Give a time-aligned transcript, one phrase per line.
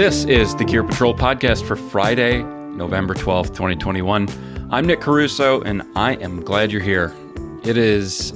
[0.00, 4.30] This is the Gear Patrol podcast for Friday, November 12th, 2021.
[4.70, 7.14] I'm Nick Caruso, and I am glad you're here.
[7.64, 8.32] It is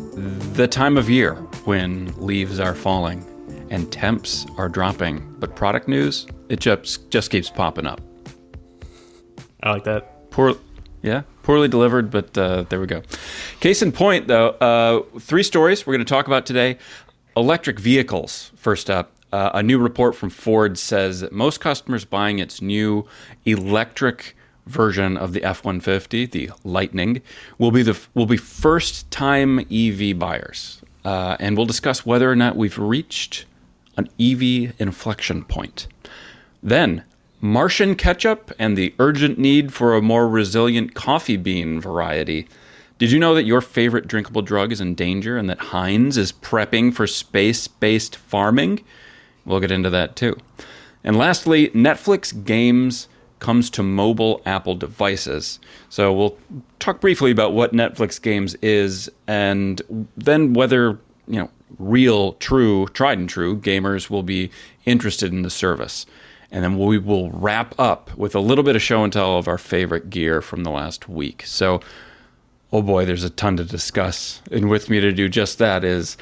[0.52, 3.24] the time of year when leaves are falling
[3.70, 8.02] and temps are dropping, but product news, it just, just keeps popping up.
[9.62, 10.30] I like that.
[10.30, 10.56] Poor,
[11.00, 13.00] yeah, poorly delivered, but uh, there we go.
[13.60, 16.76] Case in point, though, uh, three stories we're going to talk about today.
[17.38, 19.13] Electric vehicles, first up.
[19.34, 23.04] Uh, a new report from Ford says that most customers buying its new
[23.46, 27.20] electric version of the F-150, the Lightning,
[27.58, 32.54] will be the will be first-time EV buyers, uh, and we'll discuss whether or not
[32.54, 33.44] we've reached
[33.96, 35.88] an EV inflection point.
[36.62, 37.02] Then,
[37.40, 42.46] Martian ketchup and the urgent need for a more resilient coffee bean variety.
[42.98, 46.30] Did you know that your favorite drinkable drug is in danger and that Heinz is
[46.30, 48.84] prepping for space based farming?
[49.44, 50.36] We'll get into that too.
[51.02, 53.08] And lastly, Netflix games
[53.40, 55.60] comes to mobile Apple devices.
[55.90, 56.38] So we'll
[56.78, 59.82] talk briefly about what Netflix games is and
[60.16, 64.50] then whether, you know, real, true, tried and true gamers will be
[64.86, 66.06] interested in the service.
[66.50, 69.48] And then we will wrap up with a little bit of show and tell of
[69.48, 71.42] our favorite gear from the last week.
[71.44, 71.80] So,
[72.72, 74.40] oh boy, there's a ton to discuss.
[74.52, 76.16] And with me to do just that is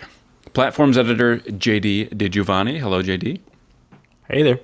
[0.52, 2.78] platforms editor JD DiGiovanni.
[2.78, 3.40] Hello, JD.
[4.28, 4.60] Hey there.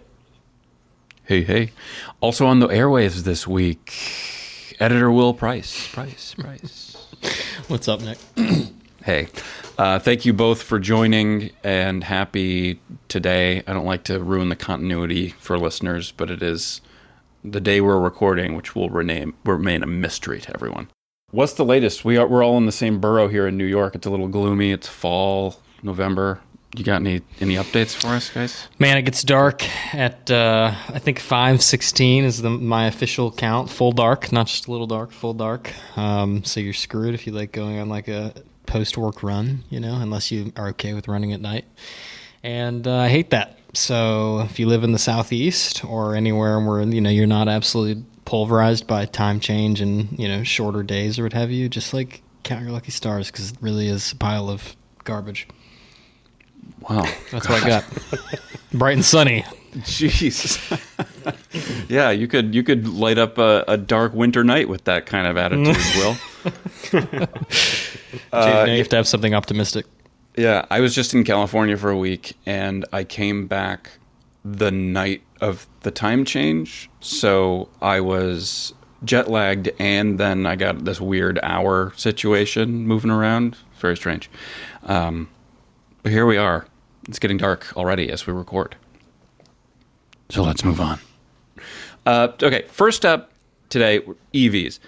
[1.25, 1.73] Hey, hey.
[2.21, 5.89] Also on the airwaves this week, editor Will Price.
[5.93, 6.97] Price, Price.
[7.69, 8.19] What's up, Nick?
[9.05, 9.29] hey.
[9.77, 13.63] Uh, thank you both for joining and happy today.
[13.67, 16.81] I don't like to ruin the continuity for listeners, but it is
[17.45, 20.89] the day we're recording, which will rename, remain a mystery to everyone.
[21.31, 22.05] What's the latest?
[22.05, 23.95] We are we're all in the same borough here in New York.
[23.95, 24.73] It's a little gloomy.
[24.73, 26.41] It's fall, November.
[26.77, 28.69] You got any any updates for us, guys?
[28.79, 33.71] Man, it gets dark at uh, I think five sixteen is the my official count.
[33.71, 35.73] Full dark, not just a little dark, full dark.
[35.97, 38.35] Um, so you're screwed if you like going on like a
[38.67, 41.65] post work run, you know, unless you are okay with running at night.
[42.43, 43.59] And uh, I hate that.
[43.75, 48.05] So if you live in the southeast or anywhere where you know you're not absolutely
[48.25, 52.23] pulverized by time change and you know shorter days or what have you, just like
[52.43, 55.49] count your lucky stars because it really is a pile of garbage.
[56.89, 57.63] Wow, that's God.
[57.63, 57.85] what I got.
[58.73, 59.45] Bright and sunny.
[59.79, 60.59] Jeez.
[61.89, 65.27] yeah, you could you could light up a, a, dark winter night with that kind
[65.27, 66.17] of attitude, Will.
[68.33, 69.87] uh, you have to have something optimistic.
[70.37, 73.91] Yeah, I was just in California for a week, and I came back
[74.45, 76.89] the night of the time change.
[77.01, 78.73] So I was
[79.05, 83.57] jet lagged, and then I got this weird hour situation moving around.
[83.79, 84.31] Very strange.
[84.85, 85.29] Um,
[86.09, 86.67] here we are.
[87.09, 88.77] It's getting dark already as we record.
[90.29, 90.99] So let's move on.
[92.05, 93.31] Uh, okay, first up
[93.69, 94.01] today
[94.35, 94.79] EVs.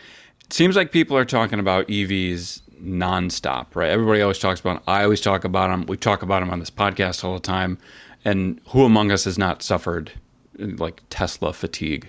[0.44, 3.90] It seems like people are talking about EVs nonstop, right?
[3.90, 4.82] Everybody always talks about them.
[4.86, 5.86] I always talk about them.
[5.86, 7.78] We talk about them on this podcast all the time.
[8.24, 10.12] And who among us has not suffered
[10.58, 12.08] like Tesla fatigue?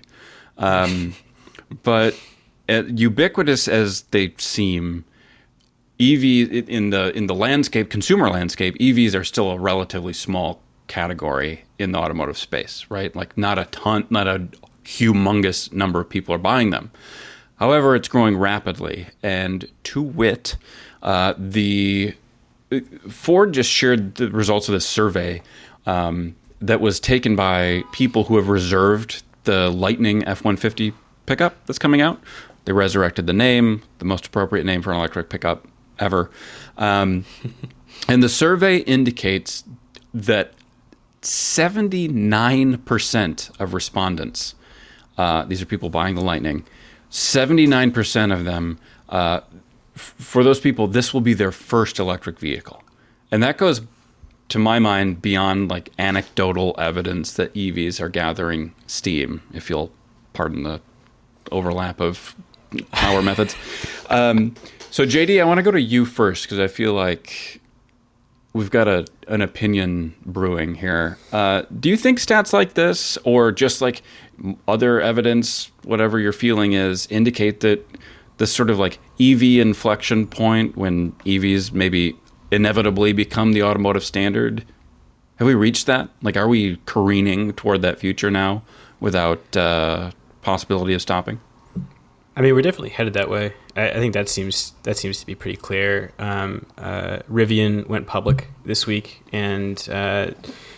[0.57, 1.15] Um,
[1.83, 2.15] but
[2.67, 5.05] ubiquitous as they seem,
[6.01, 11.63] EV in the in the landscape, consumer landscape, EVs are still a relatively small category
[11.77, 13.15] in the automotive space, right?
[13.15, 14.47] Like not a ton, not a
[14.83, 16.91] humongous number of people are buying them.
[17.57, 20.57] However, it's growing rapidly, and to wit,
[21.03, 22.15] uh, the
[23.07, 25.43] Ford just shared the results of this survey
[25.85, 30.93] um, that was taken by people who have reserved the Lightning F 150
[31.25, 32.19] pickup that's coming out.
[32.65, 35.67] They resurrected the name, the most appropriate name for an electric pickup
[35.99, 36.31] ever.
[36.77, 37.25] Um,
[38.07, 39.63] and the survey indicates
[40.13, 40.53] that
[41.21, 44.55] 79% of respondents,
[45.17, 46.63] uh, these are people buying the Lightning,
[47.11, 49.41] 79% of them, uh,
[49.95, 52.81] f- for those people, this will be their first electric vehicle.
[53.31, 53.81] And that goes
[54.49, 59.91] to my mind, beyond like anecdotal evidence that EVs are gathering steam, if you'll
[60.33, 60.81] pardon the
[61.53, 62.35] overlap of
[62.91, 63.55] power methods.
[64.09, 64.55] Um,
[64.91, 67.61] so, JD, I want to go to you first because I feel like
[68.53, 71.17] we've got a an opinion brewing here.
[71.31, 74.01] Uh, do you think stats like this, or just like
[74.67, 77.85] other evidence, whatever your feeling is, indicate that
[78.37, 82.17] this sort of like EV inflection point when EVs maybe
[82.51, 84.65] inevitably become the automotive standard.
[85.37, 86.09] Have we reached that?
[86.21, 88.63] Like, are we careening toward that future now
[88.99, 90.11] without uh,
[90.41, 91.39] possibility of stopping?
[92.35, 93.53] I mean, we're definitely headed that way.
[93.75, 96.11] I, I think that seems that seems to be pretty clear.
[96.19, 100.31] Um, uh, Rivian went public this week, and uh,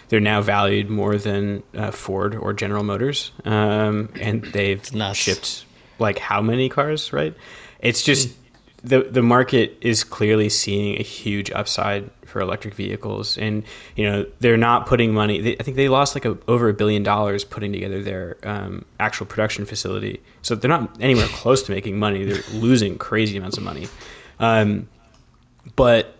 [0.09, 4.83] they're now valued more than uh, Ford or General Motors, um, and they've
[5.15, 5.65] shipped
[5.99, 7.13] like how many cars?
[7.13, 7.33] Right?
[7.79, 8.35] It's just
[8.83, 13.63] the the market is clearly seeing a huge upside for electric vehicles, and
[13.95, 15.39] you know they're not putting money.
[15.39, 18.83] They, I think they lost like a, over a billion dollars putting together their um,
[18.99, 22.25] actual production facility, so they're not anywhere close to making money.
[22.25, 23.87] They're losing crazy amounts of money,
[24.39, 24.89] um,
[25.75, 26.17] but.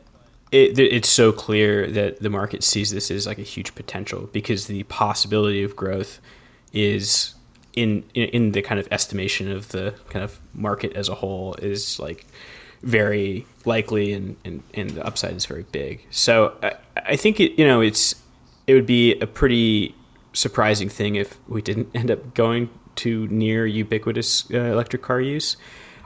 [0.51, 4.67] It, it's so clear that the market sees this as like a huge potential because
[4.67, 6.19] the possibility of growth
[6.71, 7.32] is
[7.73, 11.55] in, in in the kind of estimation of the kind of market as a whole
[11.55, 12.25] is like
[12.83, 16.05] very likely and, and, and the upside is very big.
[16.11, 18.15] So I, I think it you know it's
[18.67, 19.95] it would be a pretty
[20.33, 25.57] surprising thing if we didn't end up going to near ubiquitous uh, electric car use.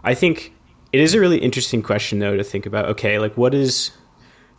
[0.03, 0.53] I think
[0.93, 2.85] it is a really interesting question though to think about.
[2.89, 3.91] Okay, like what is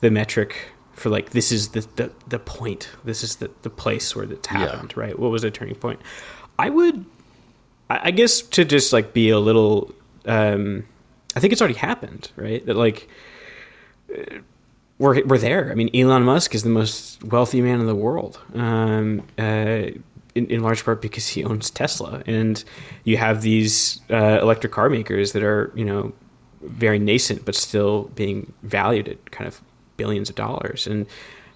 [0.01, 0.57] the metric
[0.93, 2.89] for like this is the the, the point.
[3.05, 5.03] This is the, the place where it's happened, yeah.
[5.03, 5.19] right?
[5.19, 6.01] What was the turning point?
[6.59, 7.05] I would
[7.91, 9.95] I guess to just like be a little
[10.27, 10.85] um
[11.37, 12.65] I think it's already happened, right?
[12.67, 13.09] That like
[14.99, 15.71] we're we're there.
[15.71, 19.93] I mean, Elon Musk is the most wealthy man in the world, um, uh,
[20.35, 22.63] in, in large part because he owns Tesla, and
[23.05, 26.13] you have these uh, electric car makers that are you know
[26.63, 29.61] very nascent but still being valued at kind of
[29.97, 31.07] billions of dollars, and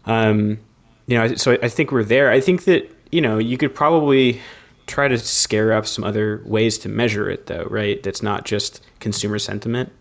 [0.06, 0.58] um,
[1.06, 2.30] you know, so I think we're there.
[2.30, 4.40] I think that you know you could probably
[4.86, 8.02] try to scare up some other ways to measure it though right?
[8.02, 9.92] That's not just consumer sentiment.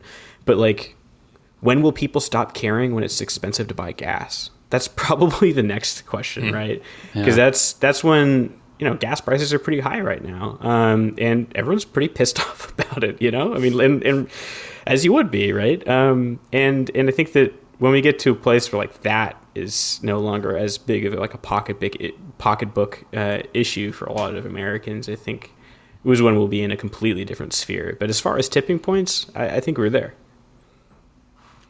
[0.46, 0.96] But like
[1.60, 4.50] when will people stop caring when it's expensive to buy gas?
[4.70, 6.54] That's probably the next question mm.
[6.54, 6.82] right?
[7.14, 7.46] Because yeah.
[7.46, 10.58] that's that's when you know gas prices are pretty high right now.
[10.62, 13.56] Um, and everyone's pretty pissed off about it you know?
[13.56, 14.30] I mean and, and
[14.88, 15.88] as you would be right?
[15.88, 19.41] Um, and and i think that when we get to a place where like that
[19.56, 21.94] is no longer as big of like a pocketbook
[22.38, 25.10] pocketbook uh, issue for a lot of Americans.
[25.10, 25.52] I think
[26.04, 27.98] it was when we'll be in a completely different sphere.
[28.00, 30.14] But as far as tipping points, I, I think we're there.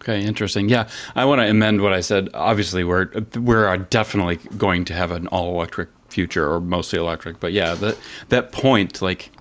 [0.02, 0.68] Okay, interesting.
[0.68, 2.30] Yeah, I want to amend what I said.
[2.34, 7.40] Obviously, we're we're definitely going to have an all electric future or mostly electric.
[7.40, 7.98] But yeah, that
[8.30, 9.32] that point, like,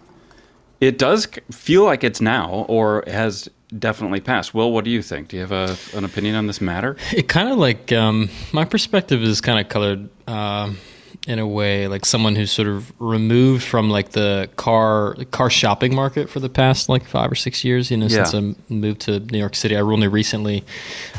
[0.80, 3.48] it does feel like it's now or has
[3.78, 4.52] definitely pass.
[4.52, 5.28] Will, what do you think?
[5.28, 6.96] Do you have a, an opinion on this matter?
[7.12, 10.72] It kind of like um, my perspective is kind of colored uh,
[11.26, 15.94] in a way like someone who's sort of removed from like the car car shopping
[15.94, 17.90] market for the past like five or six years.
[17.90, 18.24] You know, yeah.
[18.24, 20.64] since I moved to New York City, I only recently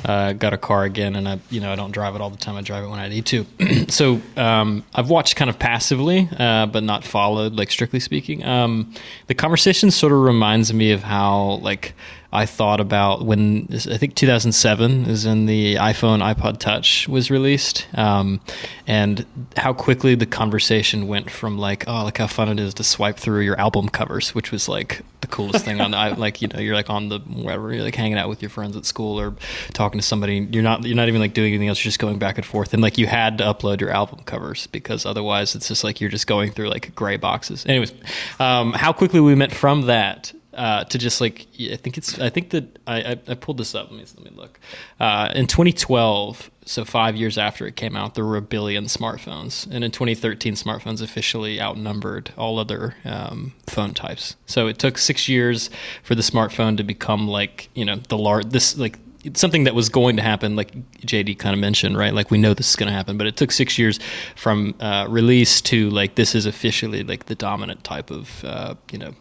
[0.05, 2.37] uh, got a car again, and I you know I don't drive it all the
[2.37, 2.55] time.
[2.55, 3.45] I drive it when I need to.
[3.89, 8.43] so um, I've watched kind of passively, uh, but not followed like strictly speaking.
[8.43, 8.93] Um,
[9.27, 11.93] the conversation sort of reminds me of how like
[12.33, 17.87] I thought about when I think 2007 is when the iPhone iPod Touch was released,
[17.93, 18.39] um,
[18.87, 19.25] and
[19.57, 23.17] how quickly the conversation went from like, oh, look how fun it is to swipe
[23.17, 26.59] through your album covers, which was like the coolest thing on the, like you know
[26.59, 29.35] you're like on the wherever you're like hanging out with your friends at school or
[29.73, 30.47] talking to somebody.
[30.51, 31.83] You're not you're not even like doing anything else.
[31.83, 34.67] You're just going back and forth, and like you had to upload your album covers
[34.67, 37.65] because otherwise it's just like you're just going through like gray boxes.
[37.65, 37.91] Anyways,
[38.39, 42.29] um, how quickly we went from that uh, to just like I think it's I
[42.29, 43.89] think that I, I, I pulled this up.
[43.89, 44.59] Let me let me look.
[44.99, 49.65] Uh, in 2012, so five years after it came out, there were a billion smartphones,
[49.71, 54.35] and in 2013, smartphones officially outnumbered all other um, phone types.
[54.45, 55.69] So it took six years
[56.03, 58.99] for the smartphone to become like you know the large this like
[59.35, 62.13] something that was going to happen, like JD kind of mentioned, right?
[62.13, 63.99] Like we know this is going to happen, but it took six years
[64.35, 68.97] from uh, release to like this is officially like the dominant type of uh, you
[68.97, 69.13] know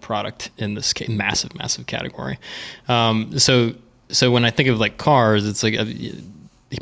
[0.00, 2.38] product in this massive, massive category.
[2.88, 3.74] Um, so,
[4.08, 5.78] so when I think of like cars, it's like.
[5.78, 5.84] Uh,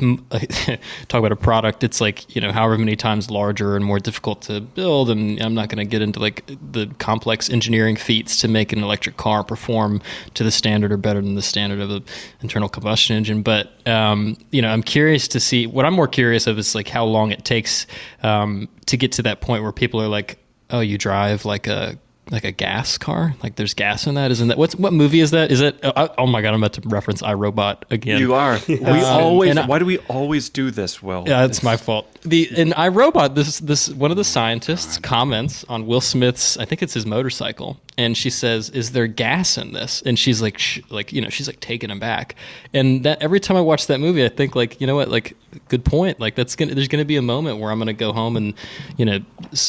[1.07, 4.41] talk about a product it's like you know however many times larger and more difficult
[4.41, 8.49] to build and i'm not going to get into like the complex engineering feats to
[8.49, 10.01] make an electric car perform
[10.33, 12.03] to the standard or better than the standard of an
[12.41, 16.47] internal combustion engine but um, you know i'm curious to see what i'm more curious
[16.47, 17.87] of is like how long it takes
[18.23, 20.37] um, to get to that point where people are like
[20.71, 21.97] oh you drive like a
[22.31, 23.35] like a gas car?
[23.43, 24.31] Like there's gas in that?
[24.31, 25.51] Isn't that what's what movie is that?
[25.51, 25.79] Is it?
[25.83, 28.19] Oh, oh my god, I'm about to reference iRobot again.
[28.19, 28.59] You are.
[28.67, 29.57] We um, always.
[29.57, 31.01] I, why do we always do this?
[31.01, 31.23] Will?
[31.27, 32.07] Yeah, it's, it's my fault.
[32.21, 36.57] The in iRobot, this this one of the scientists comments on Will Smith's.
[36.57, 40.41] I think it's his motorcycle, and she says, "Is there gas in this?" And she's
[40.41, 42.35] like, sh- like you know, she's like taken aback.
[42.73, 45.35] And that every time I watch that movie, I think like, you know what, like,
[45.67, 46.19] good point.
[46.19, 48.53] Like that's gonna there's gonna be a moment where I'm gonna go home and
[48.97, 49.19] you know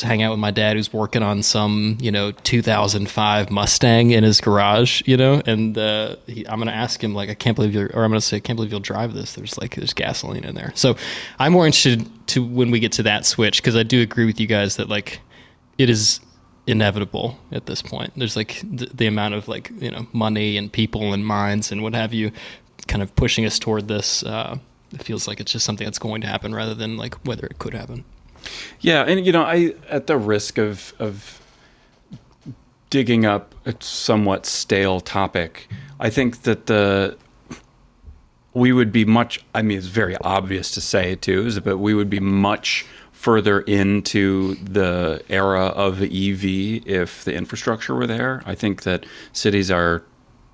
[0.03, 4.41] hang out with my dad who's working on some you know 2005 Mustang in his
[4.41, 7.91] garage, you know, and uh, he, I'm gonna ask him like, I can't believe you're,
[7.95, 9.35] or I'm gonna say, I can't believe you'll drive this.
[9.35, 10.73] There's like there's gasoline in there.
[10.75, 10.97] So
[11.39, 14.39] I'm more interested to when we get to that switch because I do agree with
[14.39, 15.21] you guys that like
[15.79, 16.21] it is
[16.69, 18.13] inevitable at this point.
[18.15, 21.95] There's like the, amount of like you know money and people and minds and what
[21.95, 22.31] have you,
[22.87, 24.23] kind of pushing us toward this.
[24.23, 24.59] Uh,
[24.93, 27.59] it feels like it's just something that's going to happen rather than like whether it
[27.59, 28.05] could happen.
[28.81, 31.41] Yeah, and you know, I at the risk of of
[32.91, 37.17] digging up a somewhat stale topic, I think that the
[38.53, 39.45] we would be much.
[39.55, 42.85] I mean, it's very obvious to say it too, is but we would be much
[43.19, 46.45] further into the era of EV
[46.87, 48.45] if the infrastructure were there.
[48.47, 50.05] I think that cities are,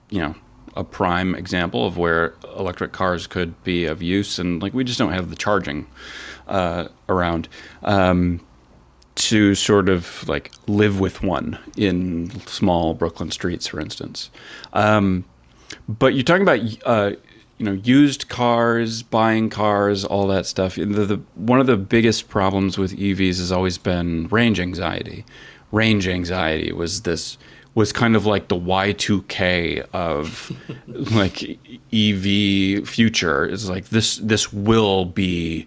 [0.08, 0.34] you know,
[0.74, 4.98] a prime example of where electric cars could be of use, and like we just
[4.98, 5.86] don't have the charging
[6.48, 7.48] uh, around.
[7.82, 8.40] Um,
[9.16, 14.30] to sort of like live with one in small Brooklyn streets, for instance.
[14.72, 15.24] Um,
[15.86, 17.12] but you're talking about uh,
[17.58, 20.74] you know used cars, buying cars, all that stuff.
[20.74, 25.24] The, the, one of the biggest problems with EVs has always been range anxiety.
[25.72, 27.38] Range anxiety was this
[27.74, 30.52] was kind of like the Y2K of
[31.14, 31.42] like
[31.92, 33.44] EV future.
[33.46, 35.66] It's like this this will be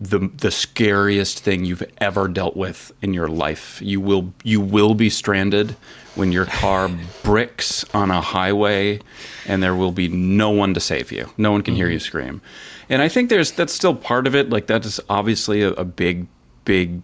[0.00, 3.80] the the scariest thing you've ever dealt with in your life.
[3.82, 5.76] You will you will be stranded
[6.16, 6.90] when your car
[7.22, 9.00] bricks on a highway
[9.46, 11.28] and there will be no one to save you.
[11.36, 12.40] No one can hear you scream.
[12.88, 14.50] And I think there's that's still part of it.
[14.50, 16.26] Like that is obviously a, a big
[16.64, 17.02] big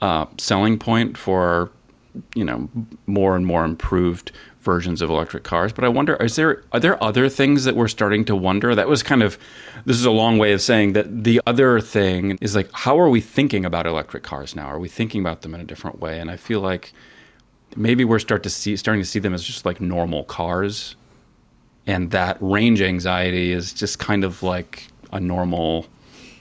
[0.00, 1.70] uh, selling point for
[2.34, 2.68] you know
[3.06, 5.72] more and more improved versions of electric cars.
[5.72, 8.74] But I wonder, is there are there other things that we're starting to wonder?
[8.74, 9.38] That was kind of
[9.86, 13.08] this is a long way of saying that the other thing is like, how are
[13.08, 14.66] we thinking about electric cars now?
[14.66, 16.18] Are we thinking about them in a different way?
[16.20, 16.92] And I feel like
[17.76, 20.96] maybe we're start to see starting to see them as just like normal cars,
[21.86, 25.86] and that range anxiety is just kind of like a normal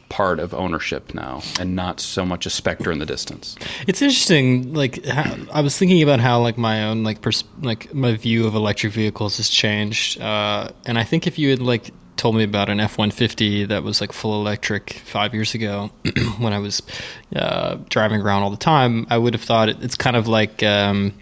[0.10, 3.56] part of ownership now and not so much a specter in the distance.
[3.88, 4.74] It's interesting.
[4.74, 8.46] Like how, I was thinking about how like my own like pers- like my view
[8.48, 12.44] of electric vehicles has changed, uh, and I think if you had like told me
[12.44, 15.92] about an F one fifty that was like full electric five years ago,
[16.38, 16.82] when I was
[17.36, 20.64] uh, driving around all the time, I would have thought it, it's kind of like
[20.64, 21.14] um,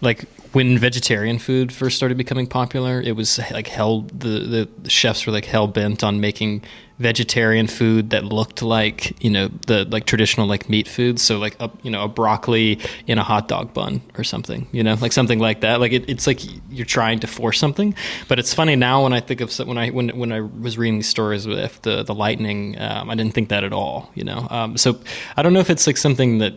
[0.00, 4.02] like when vegetarian food first started becoming popular, it was like hell.
[4.02, 6.62] The the chefs were like hell bent on making
[6.98, 11.22] vegetarian food that looked like you know the like traditional like meat foods.
[11.22, 14.66] So like a you know a broccoli in a hot dog bun or something.
[14.72, 15.80] You know like something like that.
[15.80, 16.40] Like it, it's like
[16.70, 17.94] you're trying to force something.
[18.28, 20.98] But it's funny now when I think of when I when when I was reading
[20.98, 24.10] these stories with the the lightning, um, I didn't think that at all.
[24.14, 24.46] You know.
[24.48, 24.98] Um, so
[25.36, 26.54] I don't know if it's like something that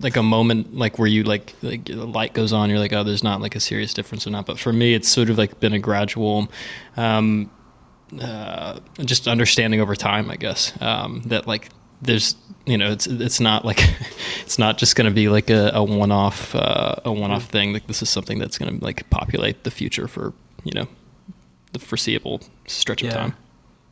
[0.00, 3.04] like a moment like where you like like the light goes on you're like oh
[3.04, 4.46] there's not like a serious difference or not.
[4.46, 6.48] But for me it's sort of like been a gradual
[6.96, 7.50] um
[8.20, 11.68] uh just understanding over time i guess um that like
[12.02, 12.34] there's
[12.66, 13.78] you know it's it's not like
[14.42, 17.72] it's not just going to be like a, a one-off uh, a one-off thing.
[17.74, 20.32] Like this is something that's going to like populate the future for
[20.64, 20.86] you know
[21.72, 23.36] the foreseeable stretch of time.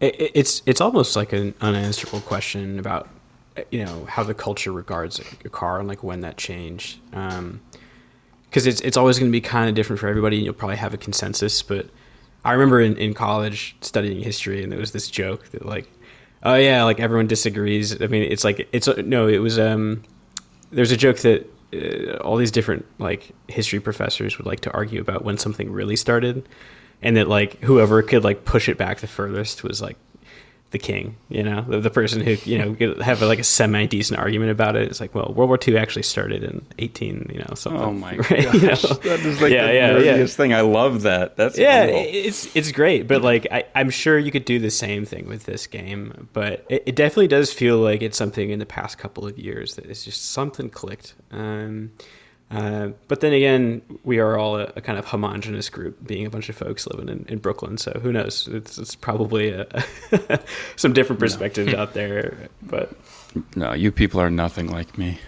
[0.00, 3.08] It- it's it's almost like an unanswerable question about
[3.70, 6.98] you know how the culture regards a car and like when that changed.
[7.10, 10.36] Because it's it's always going to be kind of different for everybody.
[10.36, 11.86] and You'll probably have a consensus, but
[12.44, 15.86] I remember in, in college studying history, and there was this joke that like,
[16.44, 18.00] oh yeah, like everyone disagrees.
[18.00, 20.02] I mean, it's like it's no, it was um,
[20.70, 25.00] there's a joke that uh, all these different like history professors would like to argue
[25.00, 26.48] about when something really started,
[27.02, 29.96] and that like whoever could like push it back the furthest was like
[30.70, 34.18] the king, you know, the, the person who you know have like a semi decent
[34.18, 34.82] argument about it.
[34.88, 37.80] It's like, well, World War II actually started in eighteen, you know, something.
[37.80, 38.44] Oh my right?
[38.44, 38.94] gosh, You know?
[38.96, 40.16] that is like Yeah, the yeah, yeah.
[40.18, 40.52] nerdiest thing.
[40.52, 41.36] I love that.
[41.36, 42.04] That's yeah, cool.
[42.06, 45.44] it's it's great, but like I, I'm sure you could do the same thing with
[45.44, 46.28] this game.
[46.34, 49.76] But it, it definitely does feel like it's something in the past couple of years
[49.76, 51.14] that is just something clicked.
[51.30, 51.92] Um,
[52.50, 56.30] uh, but then again, we are all a, a kind of homogenous group, being a
[56.30, 57.76] bunch of folks living in, in Brooklyn.
[57.76, 58.48] So who knows?
[58.48, 59.66] It's, it's probably a,
[60.76, 62.48] some different perspectives out there.
[62.62, 62.92] But
[63.54, 65.18] No, you people are nothing like me.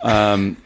[0.00, 0.56] Um,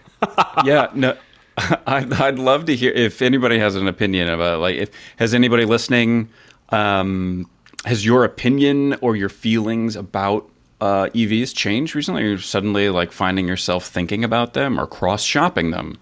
[0.64, 1.16] yeah, no,
[1.86, 5.64] I'd, I'd love to hear if anybody has an opinion about like if has anybody
[5.64, 6.28] listening.
[6.68, 7.50] Um,
[7.84, 10.48] has your opinion or your feelings about
[10.80, 12.22] uh, EVs changed recently?
[12.22, 15.98] Are you suddenly like finding yourself thinking about them or cross shopping them?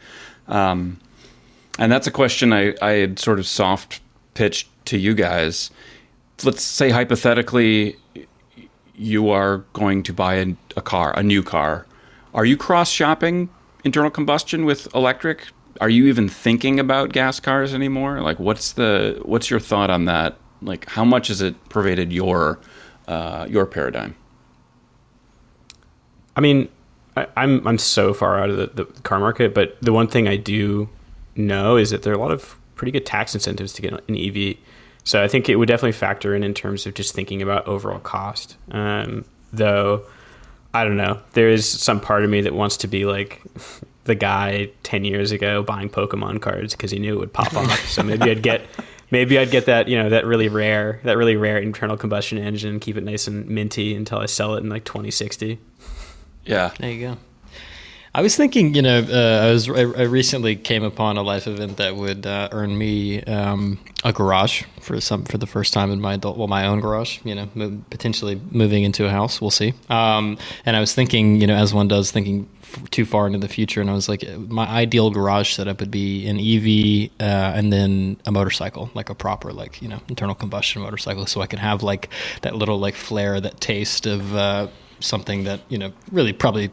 [0.47, 0.99] Um,
[1.79, 4.01] and that's a question I, I had sort of soft
[4.35, 5.71] pitched to you guys.
[6.45, 7.97] Let's say hypothetically,
[8.95, 11.87] you are going to buy a, a car, a new car.
[12.35, 13.49] Are you cross shopping
[13.85, 15.47] internal combustion with electric?
[15.81, 18.21] Are you even thinking about gas cars anymore?
[18.21, 20.37] Like, what's the what's your thought on that?
[20.61, 22.59] Like, how much has it pervaded your
[23.07, 24.17] uh, your paradigm?
[26.39, 26.69] I mean,
[27.17, 30.29] I, I'm I'm so far out of the, the car market, but the one thing
[30.29, 30.89] I do
[31.35, 34.17] know is that there are a lot of pretty good tax incentives to get an
[34.17, 34.57] EV.
[35.03, 37.99] So I think it would definitely factor in in terms of just thinking about overall
[37.99, 38.57] cost.
[38.71, 40.05] Um, though,
[40.73, 41.21] I don't know.
[41.33, 43.43] There is some part of me that wants to be like
[44.05, 47.89] the guy ten years ago buying Pokemon cards because he knew it would pop off.
[47.89, 48.63] So maybe I'd get
[49.11, 52.79] maybe I'd get that you know that really rare that really rare internal combustion engine,
[52.79, 55.59] keep it nice and minty until I sell it in like 2060.
[56.49, 57.17] Yeah, There you go.
[58.15, 61.47] I was thinking, you know, uh, I was I, I recently came upon a life
[61.47, 65.91] event that would uh, earn me um, a garage for some for the first time
[65.91, 67.21] in my adult, well, my own garage.
[67.23, 69.43] You know, mo- potentially moving into a house.
[69.43, 69.75] We'll see.
[69.91, 73.39] Um, and I was thinking, you know, as one does, thinking f- too far into
[73.39, 77.53] the future, and I was like, my ideal garage setup would be an EV uh,
[77.57, 81.47] and then a motorcycle, like a proper, like you know, internal combustion motorcycle, so I
[81.47, 82.09] can have like
[82.41, 84.69] that little like flair, that taste of uh,
[85.01, 86.71] something that you know really probably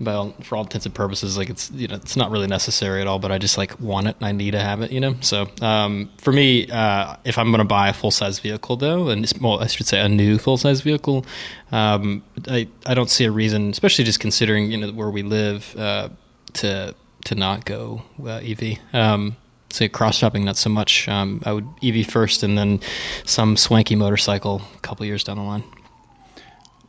[0.00, 3.06] well for all intents and purposes like it's you know it's not really necessary at
[3.08, 5.14] all but i just like want it and i need to have it you know?
[5.20, 9.24] So um, for me uh, if i'm going to buy a full-size vehicle though and
[9.24, 11.26] it's- well i should say a new full-size vehicle
[11.72, 15.74] um, I, I don't see a reason especially just considering you know where we live
[15.76, 16.08] uh,
[16.54, 16.94] to
[17.24, 19.36] to not go uh, ev um,
[19.70, 21.08] say cross shopping not so much.
[21.08, 22.80] Um, i would ev first and then
[23.24, 25.64] some swanky motorcycle a couple years down the line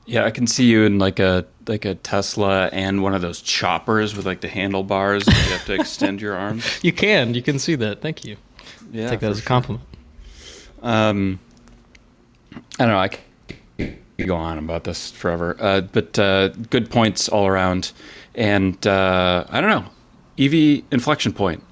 [0.09, 0.25] yeah.
[0.25, 4.15] I can see you in like a like a Tesla and one of those choppers
[4.15, 5.27] with like the handlebars.
[5.27, 6.65] and you have to extend your arms.
[6.83, 7.33] You can.
[7.33, 8.01] You can see that.
[8.01, 8.35] Thank you.
[8.91, 9.47] Yeah, Take that as a sure.
[9.47, 9.83] compliment.
[10.81, 11.39] Um,
[12.53, 12.99] I don't know.
[12.99, 17.91] I could go on about this forever, uh, but uh, good points all around.
[18.35, 19.89] And uh, I don't know,
[20.43, 21.63] EV inflection point.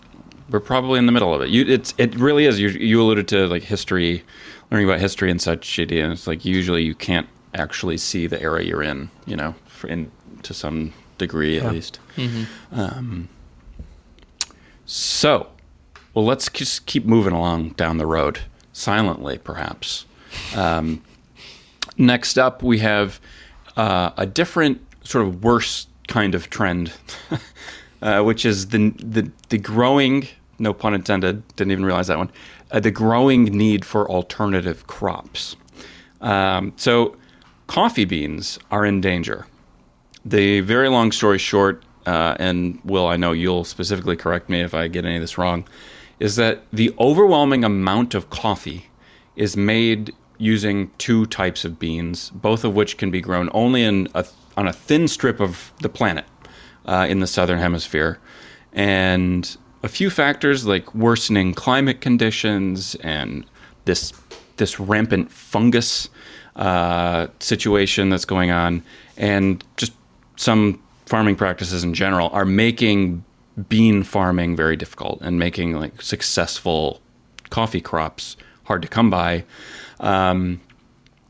[0.50, 1.50] We're probably in the middle of it.
[1.50, 2.60] You, it's it really is.
[2.60, 4.24] You, you alluded to like history,
[4.72, 5.78] learning about history and such.
[5.80, 9.10] And it's like usually you can't actually see the era you're in.
[9.26, 10.12] You know, for in
[10.44, 12.00] to some degree at least.
[12.72, 13.28] Um,
[14.86, 15.48] so,
[16.14, 18.40] well, let's just keep moving along down the road,
[18.74, 20.06] silently, perhaps.
[20.56, 21.02] Um,
[21.98, 23.20] next up, we have
[23.76, 26.94] uh, a different, sort of worse kind of trend,
[28.02, 30.28] uh, which is the, the the growing,
[30.60, 32.32] no pun intended, didn't even realize that one,
[32.72, 35.56] uh, the growing need for alternative crops.
[36.22, 37.16] Um, so,
[37.68, 39.46] coffee beans are in danger
[40.28, 44.74] the very long story short, uh, and Will, I know you'll specifically correct me if
[44.74, 45.66] I get any of this wrong,
[46.20, 48.88] is that the overwhelming amount of coffee
[49.36, 54.08] is made using two types of beans, both of which can be grown only in
[54.16, 54.26] a,
[54.58, 56.26] on a thin strip of the planet
[56.86, 58.20] uh, in the southern hemisphere.
[58.74, 63.46] And a few factors like worsening climate conditions and
[63.86, 64.12] this
[64.58, 66.10] this rampant fungus
[66.58, 68.84] uh, situation that's going on,
[69.18, 69.94] and just
[70.36, 73.24] some farming practices in general are making
[73.70, 77.02] bean farming very difficult and making like successful
[77.50, 79.44] coffee crops hard to come by.
[80.00, 80.60] Um,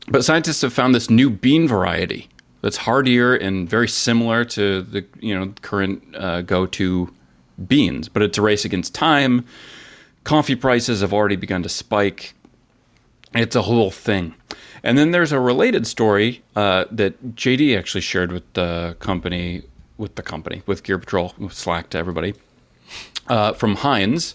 [0.08, 2.28] but scientists have found this new bean variety
[2.62, 7.12] that's hardier and very similar to the you know current uh, go-to
[7.66, 9.44] beans, but it's a race against time.
[10.24, 12.34] Coffee prices have already begun to spike.
[13.34, 14.34] It's a whole thing.
[14.88, 19.62] And then there's a related story uh, that JD actually shared with the company,
[19.98, 22.32] with the company, with Gear Patrol, with Slack to everybody,
[23.26, 24.34] uh, from Heinz,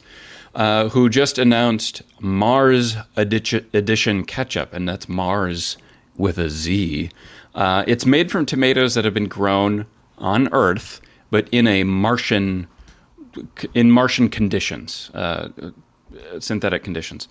[0.54, 5.76] uh, who just announced Marz Edition, edition ketchup, and that's Mars
[6.18, 7.10] with a Z.
[7.56, 9.88] Uh, it's made from tomatoes that have been grown
[10.20, 12.68] on Earth, but in a Martian,
[13.74, 15.50] in Martian conditions, uh,
[16.38, 17.28] synthetic conditions.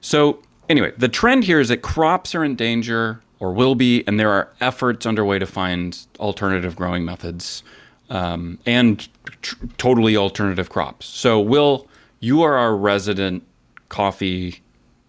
[0.00, 4.18] So anyway, the trend here is that crops are in danger or will be, and
[4.18, 7.62] there are efforts underway to find alternative growing methods
[8.10, 9.08] um, and
[9.42, 11.06] tr- totally alternative crops.
[11.06, 11.88] So, Will,
[12.20, 13.42] you are our resident
[13.88, 14.60] coffee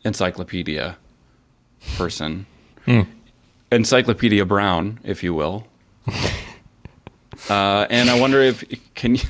[0.03, 0.97] encyclopedia
[1.97, 2.45] person,
[3.71, 5.67] Encyclopedia Brown, if you will.
[7.49, 8.63] Uh, and I wonder if
[8.95, 9.21] can you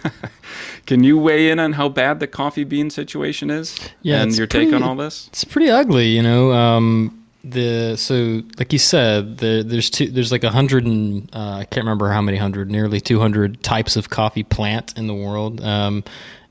[0.85, 4.47] can you weigh in on how bad the coffee bean situation is Yeah, and your
[4.47, 5.27] take on all this?
[5.27, 6.51] It's pretty ugly, you know.
[6.51, 10.07] Um, the so like you said, the, there's two.
[10.07, 13.61] There's like a hundred and uh, I can't remember how many hundred, nearly two hundred
[13.63, 15.61] types of coffee plant in the world.
[15.61, 16.03] Um,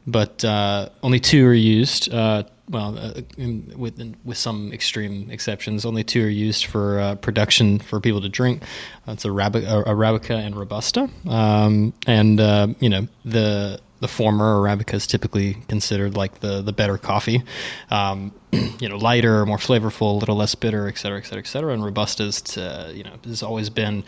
[0.06, 2.12] but uh, only two are used.
[2.12, 7.14] Uh, well, uh, in, with with some extreme exceptions, only two are used for uh,
[7.16, 8.62] production for people to drink.
[9.06, 15.06] It's Arabica, Arabica and Robusta, um, and uh, you know the the former Arabica is
[15.06, 17.42] typically considered like the the better coffee,
[17.90, 21.46] um, you know, lighter, more flavorful, a little less bitter, et cetera, et cetera, et
[21.46, 21.72] cetera.
[21.72, 24.04] And Robusta to, you know, has always been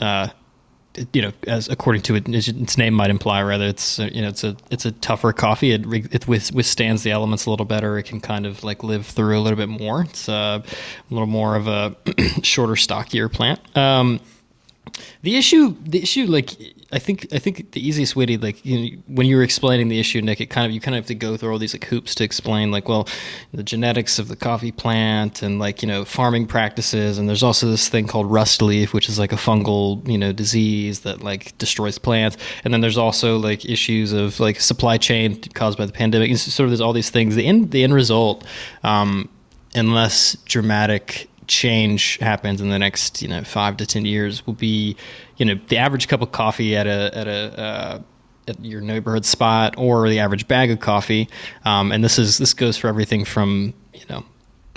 [0.00, 0.28] uh,
[1.12, 4.44] you know, as according to it, its name might imply, rather it's you know it's
[4.44, 5.72] a it's a tougher coffee.
[5.72, 7.98] It it withstands the elements a little better.
[7.98, 10.04] It can kind of like live through a little bit more.
[10.04, 11.94] It's uh, a little more of a
[12.42, 13.60] shorter, stockier plant.
[13.76, 14.20] Um,
[15.22, 16.52] the issue, the issue, like
[16.94, 19.88] I think, I think the easiest way to like, you know, when you were explaining
[19.88, 21.74] the issue, Nick, it kind of you kind of have to go through all these
[21.74, 23.08] like hoops to explain, like, well,
[23.52, 27.66] the genetics of the coffee plant and like you know farming practices, and there's also
[27.66, 31.58] this thing called rust leaf, which is like a fungal you know disease that like
[31.58, 35.92] destroys plants, and then there's also like issues of like supply chain caused by the
[35.92, 36.30] pandemic.
[36.30, 37.34] And sort of there's all these things.
[37.34, 38.46] The end, the end result,
[38.84, 39.28] um,
[39.74, 44.96] unless dramatic change happens in the next you know five to ten years will be
[45.36, 47.98] you know the average cup of coffee at a at a uh,
[48.48, 51.28] at your neighborhood spot or the average bag of coffee.
[51.64, 53.74] Um, and this is this goes for everything from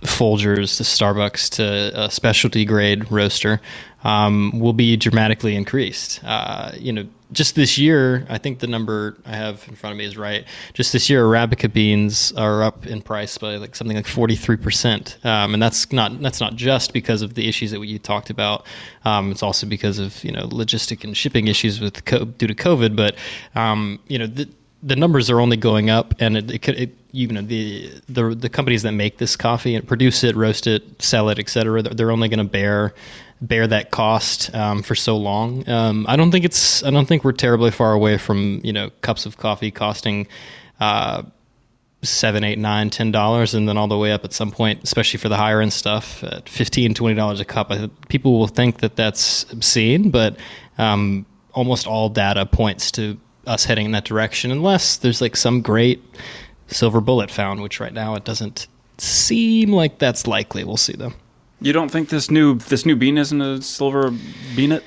[0.04, 3.60] Folgers to Starbucks to a specialty grade roaster
[4.04, 6.22] um, will be dramatically increased.
[6.24, 9.98] Uh, you know, just this year, I think the number I have in front of
[9.98, 10.46] me is right.
[10.74, 14.56] Just this year, Arabica beans are up in price by like something like forty three
[14.56, 18.30] percent, um, and that's not that's not just because of the issues that you talked
[18.30, 18.66] about.
[19.04, 22.56] Um, it's also because of you know logistic and shipping issues with co- due to
[22.56, 22.96] COVID.
[22.96, 23.16] But
[23.56, 24.48] um, you know the
[24.84, 28.36] the numbers are only going up, and it, it, could, it you know the, the
[28.36, 31.82] the companies that make this coffee and produce it, roast it, sell it, etc.
[31.82, 32.94] They're only going to bear
[33.42, 35.68] bear that cost um, for so long.
[35.70, 36.84] Um, I don't think it's.
[36.84, 40.28] I don't think we're terribly far away from you know cups of coffee costing.
[40.80, 41.24] Uh,
[42.04, 45.18] seven, eight, nine, ten dollars, and then all the way up at some point, especially
[45.18, 47.72] for the higher end stuff, at fifteen, twenty dollars a cup.
[47.72, 50.38] I, people will think that that's obscene, but
[50.78, 55.62] um, almost all data points to us heading in that direction, unless there's like some
[55.62, 56.04] great
[56.68, 60.64] silver bullet found, which right now it doesn't seem like that's likely.
[60.64, 61.14] We'll see though.
[61.62, 64.12] You don't think this new this new bean isn't a silver
[64.56, 64.84] beanet?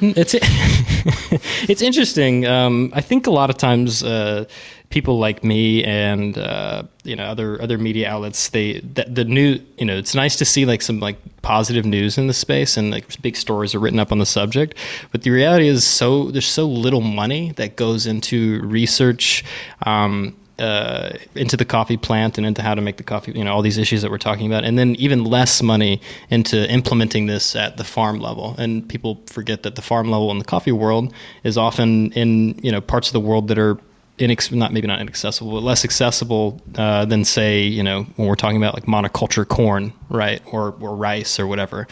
[0.00, 0.34] It's
[1.68, 2.46] it's interesting.
[2.46, 4.46] Um, I think a lot of times uh,
[4.90, 9.58] people like me and uh, you know other other media outlets they the, the, new
[9.78, 12.90] you know it's nice to see like some like positive news in the space and
[12.90, 14.76] like big stories are written up on the subject.
[15.12, 19.44] But the reality is so there's so little money that goes into research.
[19.86, 23.50] Um, uh, into the coffee plant and into how to make the coffee, you know,
[23.50, 27.56] all these issues that we're talking about, and then even less money into implementing this
[27.56, 28.54] at the farm level.
[28.58, 32.70] And people forget that the farm level in the coffee world is often in you
[32.70, 33.78] know parts of the world that are
[34.20, 38.36] inex- not maybe not inaccessible, but less accessible uh, than say you know when we're
[38.36, 41.88] talking about like monoculture corn, right, or or rice or whatever.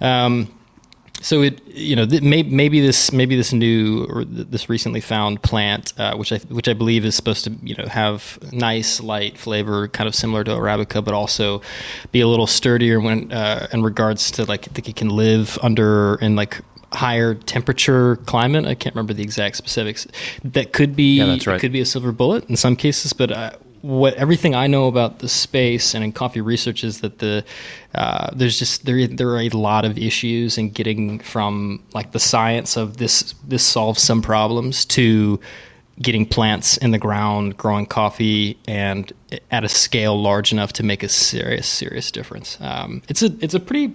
[0.00, 0.48] Um,
[1.24, 5.00] so it, you know, th- may, maybe this, maybe this new or th- this recently
[5.00, 9.00] found plant, uh, which I which I believe is supposed to, you know, have nice
[9.00, 11.62] light flavor, kind of similar to arabica, but also
[12.12, 15.58] be a little sturdier when uh, in regards to like I think it can live
[15.62, 16.60] under in like
[16.94, 18.66] higher temperature climate.
[18.66, 20.06] I can't remember the exact specifics.
[20.44, 21.60] That could be yeah, right.
[21.60, 23.52] could be a silver bullet in some cases, but uh,
[23.84, 27.44] what everything I know about the space and in coffee research is that the
[27.94, 32.18] uh, there's just there there are a lot of issues in getting from like the
[32.18, 35.38] science of this this solves some problems to
[36.00, 39.12] getting plants in the ground growing coffee and
[39.50, 42.56] at a scale large enough to make a serious serious difference.
[42.62, 43.94] Um, it's a it's a pretty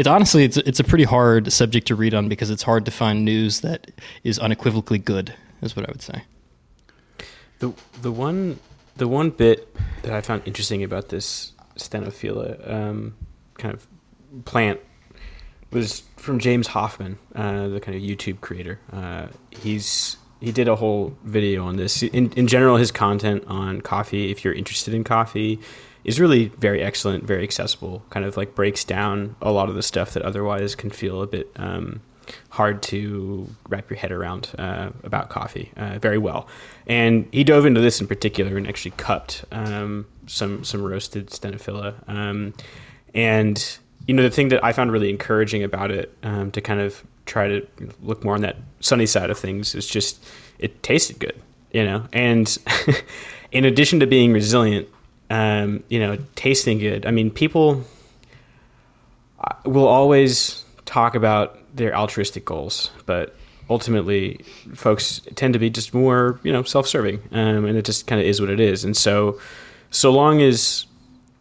[0.00, 2.90] it's honestly it's it's a pretty hard subject to read on because it's hard to
[2.90, 3.90] find news that
[4.24, 5.34] is unequivocally good.
[5.60, 6.22] Is what I would say.
[7.58, 8.58] The the one
[8.96, 13.14] the one bit that I found interesting about this Stenophylla um,
[13.58, 13.86] kind of
[14.46, 14.80] plant
[15.70, 18.80] was from James Hoffmann, uh, the kind of YouTube creator.
[18.90, 22.02] Uh, he's he did a whole video on this.
[22.02, 25.60] In, in general, his content on coffee, if you're interested in coffee,
[26.04, 28.02] is really very excellent, very accessible.
[28.10, 31.26] Kind of like breaks down a lot of the stuff that otherwise can feel a
[31.26, 32.00] bit um,
[32.50, 36.48] hard to wrap your head around uh, about coffee uh, very well.
[36.86, 41.94] And he dove into this in particular and actually cupped um, some some roasted Stenophylla.
[42.08, 42.54] Um,
[43.14, 46.80] and you know the thing that I found really encouraging about it um, to kind
[46.80, 47.66] of try to
[48.02, 50.24] look more on that sunny side of things is just
[50.58, 51.40] it tasted good,
[51.72, 52.04] you know.
[52.12, 52.56] And
[53.52, 54.88] in addition to being resilient,
[55.30, 57.06] um, you know, tasting good.
[57.06, 57.84] I mean, people
[59.38, 63.34] uh, will always talk about their altruistic goals, but
[63.70, 68.20] ultimately folks tend to be just more you know self-serving, um, and it just kind
[68.20, 68.84] of is what it is.
[68.84, 69.40] And so,
[69.90, 70.86] so long as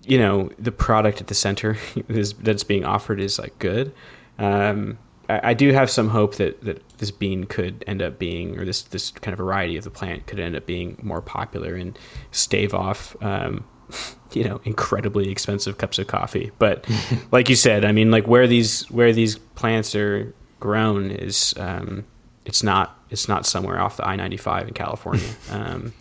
[0.06, 3.92] you know the product at the center is, that's being offered is like good.
[4.38, 8.60] Um, I, I do have some hope that, that this bean could end up being,
[8.60, 11.74] or this this kind of variety of the plant could end up being more popular
[11.74, 11.98] and
[12.32, 13.64] stave off, um,
[14.34, 16.52] you know, incredibly expensive cups of coffee.
[16.60, 16.86] But
[17.32, 22.06] like you said, I mean, like where these where these plants are grown is um,
[22.46, 25.30] it's not it's not somewhere off the I ninety five in California.
[25.52, 25.94] Um,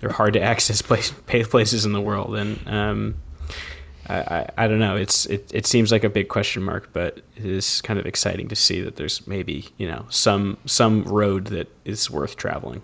[0.00, 3.14] they're hard to access place, places in the world, and um,
[4.08, 4.96] I, I, I don't know.
[4.96, 8.48] It's it, it seems like a big question mark, but it is kind of exciting
[8.48, 12.82] to see that there's maybe you know some some road that is worth traveling.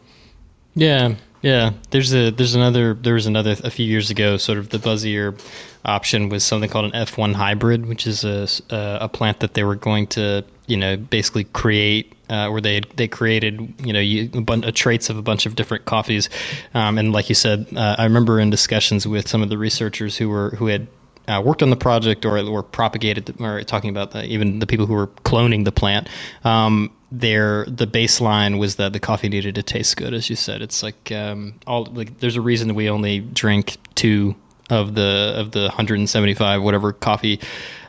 [0.75, 1.73] Yeah, yeah.
[1.91, 4.39] There's a there's another there was another a few years ago.
[4.39, 5.39] Sort of the buzzier
[5.85, 9.75] option was something called an F1 hybrid, which is a a plant that they were
[9.75, 14.41] going to you know basically create uh, where they they created you know you, a
[14.41, 16.31] bunch of traits of a bunch of different coffees,
[16.73, 20.17] um, and like you said, uh, I remember in discussions with some of the researchers
[20.17, 20.87] who were who had
[21.29, 24.87] uh, worked on the project or were propagated or talking about the, even the people
[24.87, 26.09] who were cloning the plant
[26.45, 30.63] um, their the baseline was that the coffee needed to taste good as you said.
[30.63, 34.35] It's like um, all like there's a reason we only drink two
[34.71, 37.41] of the of the 175 whatever coffee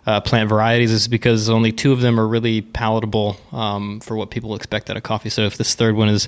[0.06, 4.30] uh, plant varieties is because only two of them are really palatable um, for what
[4.30, 5.30] people expect out of coffee.
[5.30, 6.28] So if this third one is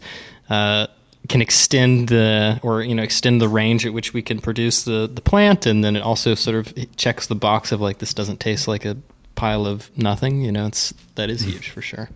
[0.50, 0.88] uh,
[1.30, 5.10] can extend the or you know extend the range at which we can produce the
[5.14, 8.40] the plant and then it also sort of checks the box of like this doesn't
[8.40, 8.96] taste like a
[9.36, 12.10] pile of nothing you know it's that is huge for sure.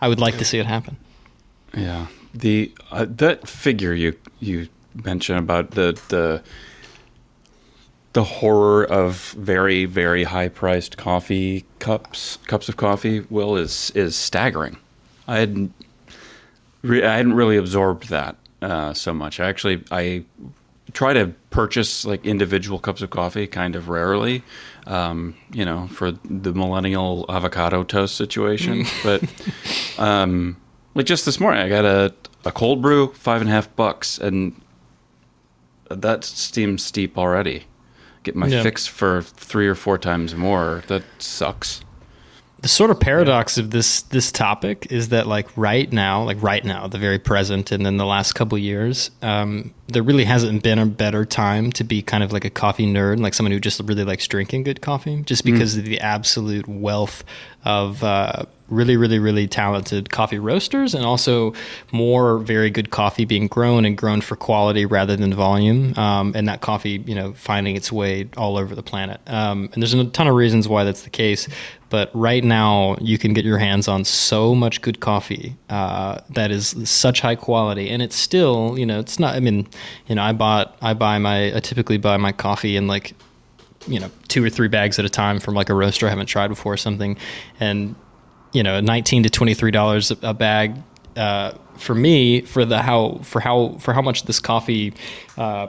[0.00, 0.98] I would like to see it happen.
[1.74, 2.08] Yeah.
[2.34, 4.68] The uh, that figure you you
[5.02, 6.42] mentioned about the the
[8.12, 14.16] the horror of very very high priced coffee cups cups of coffee will is is
[14.16, 14.76] staggering.
[15.26, 15.72] I had
[16.84, 19.40] re- I hadn't really absorbed that uh, so much.
[19.40, 20.24] I actually I
[20.92, 24.42] try to purchase like individual cups of coffee kind of rarely,
[24.86, 28.84] um, you know, for the millennial avocado toast situation.
[29.02, 29.22] but
[29.98, 30.56] um,
[30.94, 34.18] like just this morning, I got a a cold brew, five and a half bucks,
[34.18, 34.54] and
[35.90, 37.64] that seems steep already.
[38.22, 38.62] Get my yeah.
[38.62, 40.82] fix for three or four times more.
[40.88, 41.83] That sucks
[42.64, 46.64] the sort of paradox of this this topic is that like right now like right
[46.64, 50.78] now the very present and then the last couple years um, there really hasn't been
[50.78, 53.82] a better time to be kind of like a coffee nerd like someone who just
[53.84, 55.52] really likes drinking good coffee just mm.
[55.52, 55.80] because mm.
[55.80, 57.22] of the absolute wealth
[57.66, 61.52] of uh, really, really, really talented coffee roasters and also
[61.92, 65.96] more very good coffee being grown and grown for quality rather than volume.
[65.98, 69.20] Um, and that coffee, you know, finding its way all over the planet.
[69.26, 71.48] Um, and there's a ton of reasons why that's the case.
[71.94, 76.50] But right now, you can get your hands on so much good coffee uh, that
[76.50, 79.36] is such high quality, and it's still, you know, it's not.
[79.36, 79.68] I mean,
[80.08, 83.14] you know, I bought, I buy my, I typically buy my coffee in like
[83.86, 86.26] you know two or three bags at a time from like a roaster I haven't
[86.26, 87.16] tried before or something,
[87.60, 87.94] and
[88.52, 90.76] you know, nineteen to twenty three dollars a bag.
[91.16, 94.94] Uh, for me, for the how for how for how much this coffee,
[95.38, 95.68] uh,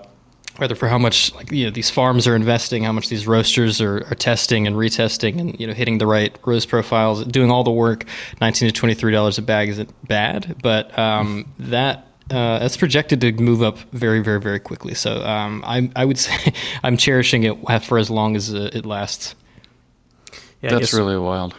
[0.57, 3.81] whether for how much like you know these farms are investing, how much these roasters
[3.81, 7.63] are, are testing and retesting, and you know hitting the right roast profiles, doing all
[7.63, 8.05] the work.
[8.41, 13.21] Nineteen to twenty three dollars a bag isn't bad, but um, that uh, that's projected
[13.21, 14.95] to move up very, very, very quickly.
[14.95, 18.85] So um, I, I would say I'm cherishing it for as long as uh, it
[18.85, 19.35] lasts.
[20.61, 21.55] Yeah, that's really wild.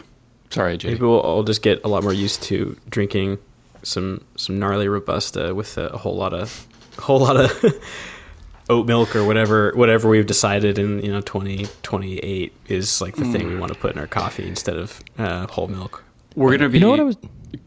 [0.49, 0.89] Sorry, Jay.
[0.89, 3.37] Maybe we'll all just get a lot more used to drinking
[3.83, 7.51] some some gnarly robusta with a, a whole lot of a whole lot of
[8.69, 13.31] oat milk or whatever whatever we've decided in you know 2028 is like the mm.
[13.31, 13.59] thing we hmm.
[13.59, 16.03] want to put in our coffee instead of uh, whole milk.
[16.35, 17.17] We're gonna be you know what I was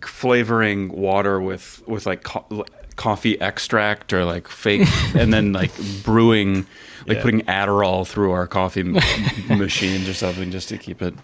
[0.03, 2.65] flavoring water with with like co-
[2.97, 6.67] coffee extract or like fake, and then like brewing,
[7.07, 7.23] like yeah.
[7.23, 8.83] putting Adderall through our coffee
[9.49, 11.15] machines or something just to keep it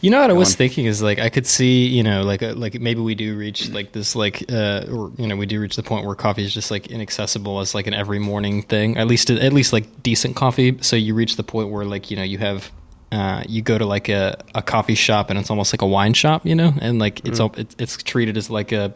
[0.00, 2.50] you know what I was thinking is like I could see you know like a,
[2.50, 5.60] uh, like maybe we do reach like this like uh or you know we do
[5.60, 8.96] reach the point where coffee is just like inaccessible as like an every morning thing
[8.96, 10.78] at least at least like decent coffee.
[10.80, 12.70] So you reach the point where like you know you have
[13.12, 16.14] uh, you go to like a, a coffee shop and it's almost like a wine
[16.14, 16.72] shop you know?
[16.80, 17.58] And like it's mm.
[17.58, 18.92] it's, it's treated as like a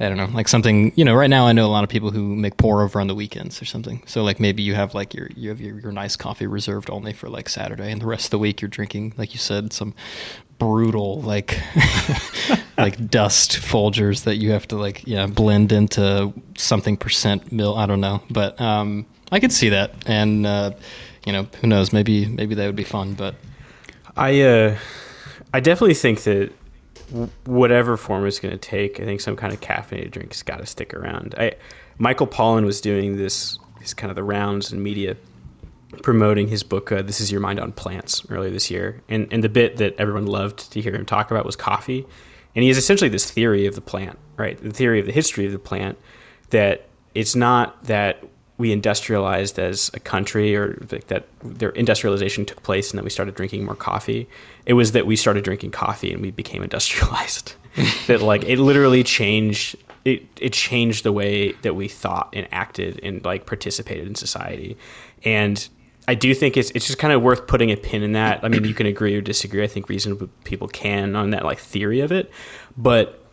[0.00, 0.92] I don't know, like something.
[0.96, 3.06] You know, right now I know a lot of people who make pour over on
[3.06, 4.02] the weekends or something.
[4.06, 7.12] So like maybe you have like your you have your, your nice coffee reserved only
[7.12, 9.94] for like Saturday, and the rest of the week you're drinking, like you said, some
[10.58, 11.60] brutal like
[12.78, 17.76] like dust Folgers that you have to like yeah blend into something percent mill.
[17.76, 20.72] I don't know, but um, I could see that, and uh,
[21.26, 23.14] you know who knows, maybe maybe that would be fun.
[23.14, 23.34] But
[24.16, 24.78] I uh,
[25.52, 26.52] I definitely think that
[27.44, 30.66] whatever form it's going to take, I think some kind of caffeinated drink's got to
[30.66, 31.34] stick around.
[31.38, 31.52] I
[31.98, 35.16] Michael Pollan was doing this, this kind of the rounds in media
[36.02, 39.02] promoting his book uh, this is your mind on plants earlier this year.
[39.08, 42.06] And, and the bit that everyone loved to hear him talk about was coffee.
[42.54, 44.58] And he has essentially this theory of the plant right?
[44.58, 45.98] The theory of the history of the plant
[46.50, 48.24] that it's not that
[48.62, 50.74] we industrialized as a country or
[51.08, 54.28] that their industrialization took place and that we started drinking more coffee
[54.66, 57.54] it was that we started drinking coffee and we became industrialized
[58.06, 63.00] that like it literally changed it, it changed the way that we thought and acted
[63.02, 64.76] and like participated in society
[65.24, 65.68] and
[66.06, 68.42] I do think it's it's just kind of worth putting a pin in that.
[68.42, 69.62] I mean, you can agree or disagree.
[69.62, 72.28] I think reasonable people can on that like theory of it,
[72.76, 73.24] but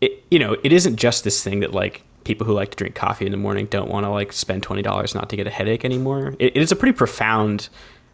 [0.00, 2.94] it you know it isn't just this thing that like people who like to drink
[2.94, 5.50] coffee in the morning don't want to like spend twenty dollars not to get a
[5.50, 6.34] headache anymore.
[6.38, 7.68] It, it is a pretty profound.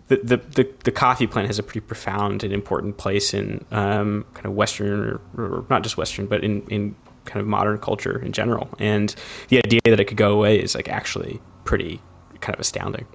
[0.09, 4.25] The, the, the, the, coffee plant has a pretty profound and important place in um,
[4.33, 8.18] kind of Western, or, or not just Western, but in, in kind of modern culture
[8.18, 8.71] in general.
[8.79, 9.14] And
[9.49, 12.01] the idea that it could go away is like actually pretty
[12.40, 13.07] kind of astounding.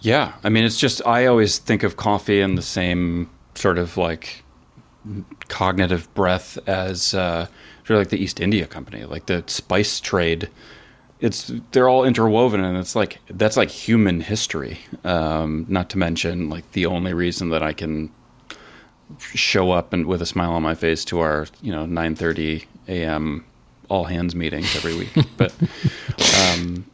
[0.00, 3.96] Yeah, I mean, it's just I always think of coffee in the same sort of
[3.96, 4.42] like
[5.48, 7.46] cognitive breath as uh,
[7.94, 10.48] of like the East India Company, like the spice trade.
[11.20, 14.78] It's they're all interwoven, and it's like that's like human history.
[15.04, 18.10] Um, not to mention like the only reason that I can
[19.34, 23.44] show up and with a smile on my face to our you know 9:30 a.m.
[23.88, 25.52] all hands meetings every week, but.
[26.54, 26.86] Um,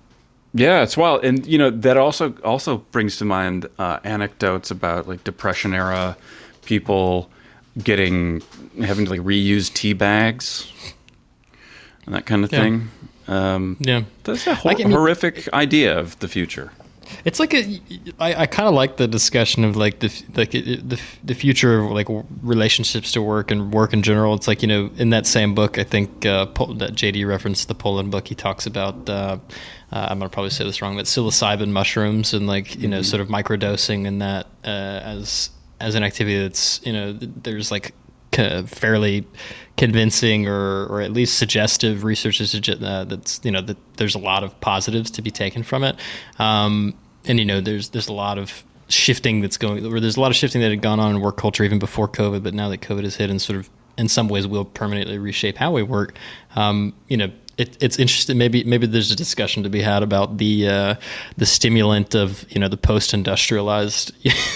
[0.55, 5.07] yeah, it's wild, and you know that also also brings to mind uh, anecdotes about
[5.07, 6.17] like depression era
[6.65, 7.31] people
[7.83, 8.43] getting
[8.85, 10.71] having to like reuse tea bags
[12.07, 12.61] and that kind of Yeah.
[12.61, 12.89] thing.
[13.29, 14.03] Um, Yeah.
[14.25, 16.71] that's a can- horrific idea of the future.
[17.25, 17.81] It's like a.
[18.19, 21.93] I, I kind of like the discussion of like the like the the future of
[21.93, 22.09] like
[22.43, 24.35] relationships to work and work in general.
[24.35, 27.77] It's like you know in that same book, I think uh, that JD referenced the
[27.77, 28.27] Pollan book.
[28.27, 29.09] He talks about.
[29.09, 29.39] Uh,
[29.93, 33.21] uh, I'm gonna probably say this wrong, but psilocybin mushrooms and like you know sort
[33.21, 34.69] of microdosing and that uh,
[35.05, 37.93] as as an activity that's you know there's like
[38.67, 39.27] fairly
[39.77, 44.45] convincing or, or at least suggestive research uh, that's you know that there's a lot
[44.45, 45.97] of positives to be taken from it.
[46.39, 46.95] Um,
[47.27, 50.31] and you know there's there's a lot of shifting that's going or there's a lot
[50.31, 52.81] of shifting that had gone on in work culture even before covid but now that
[52.81, 56.17] covid has hit and sort of in some ways will permanently reshape how we work
[56.55, 58.37] um, you know it, it's interesting.
[58.37, 60.95] Maybe maybe there's a discussion to be had about the uh,
[61.37, 64.13] the stimulant of you know the post-industrialized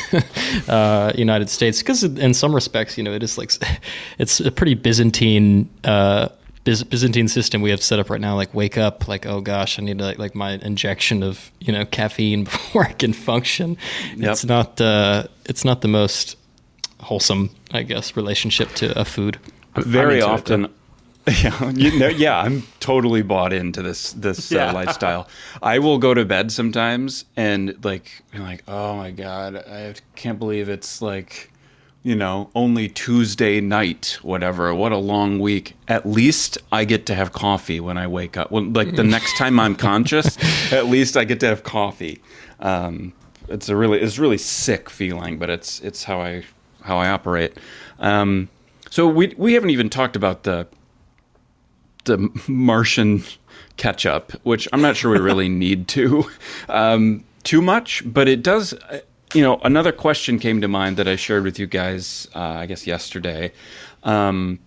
[0.69, 3.53] uh, United States because in some respects you know it is like
[4.19, 5.69] it's a pretty Byzantine.
[5.85, 6.29] Uh,
[6.65, 9.83] Byzantine system we have set up right now, like wake up, like oh gosh, I
[9.83, 13.79] need like, like my injection of you know caffeine before I can function.
[14.17, 14.31] Yep.
[14.31, 16.37] It's not uh, it's not the most
[17.01, 19.39] wholesome, I guess, relationship to a food.
[19.75, 20.75] Very into it, often.
[21.43, 24.71] yeah, you know, yeah, I'm totally bought into this this Yeah.
[24.71, 25.29] uh, lifestyle.
[25.63, 30.39] I will go to bed sometimes and like be like, oh my god, I can't
[30.39, 31.51] believe it's like,
[32.03, 34.75] you know, only Tuesday night, whatever.
[34.75, 35.77] What a long week.
[35.89, 38.51] At least I get to have coffee when I wake up.
[38.51, 40.37] Well, like the next time I'm conscious,
[40.73, 42.21] at least I get to have coffee.
[42.61, 43.13] Um,
[43.49, 46.45] it's a really it's a really sick feeling, but it's it's how I
[46.83, 47.57] how I operate.
[47.99, 48.49] Um,
[48.91, 50.67] so we we haven't even talked about the
[52.05, 53.23] the Martian
[53.77, 56.25] catch up, which I'm not sure we really need to
[56.69, 58.75] um, too much, but it does.
[58.75, 59.01] uh,
[59.35, 62.67] You know, another question came to mind that I shared with you guys, uh, I
[62.67, 63.53] guess yesterday,
[64.03, 64.59] um,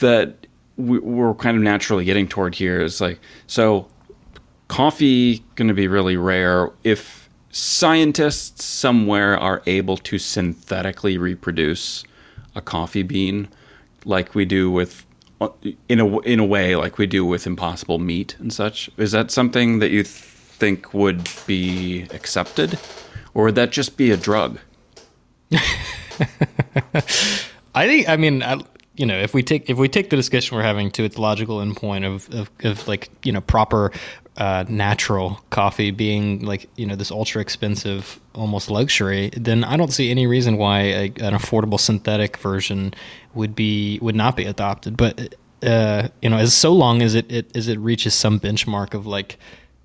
[0.00, 3.86] that we, we're kind of naturally getting toward here is like, so
[4.68, 12.04] coffee going to be really rare if scientists somewhere are able to synthetically reproduce
[12.54, 13.48] a coffee bean
[14.04, 15.04] like we do with
[15.88, 19.30] in a in a way like we do with impossible meat and such is that
[19.30, 22.78] something that you th- think would be accepted
[23.34, 24.58] or would that just be a drug
[27.74, 28.08] I think.
[28.08, 28.58] I mean, I,
[28.96, 31.58] you know, if we take if we take the discussion we're having to its logical
[31.58, 33.92] endpoint of of, of like you know proper
[34.38, 39.92] uh, natural coffee being like you know this ultra expensive almost luxury, then I don't
[39.92, 42.94] see any reason why a, an affordable synthetic version
[43.34, 44.96] would be would not be adopted.
[44.96, 48.94] But uh, you know, as so long as it, it as it reaches some benchmark
[48.94, 49.38] of like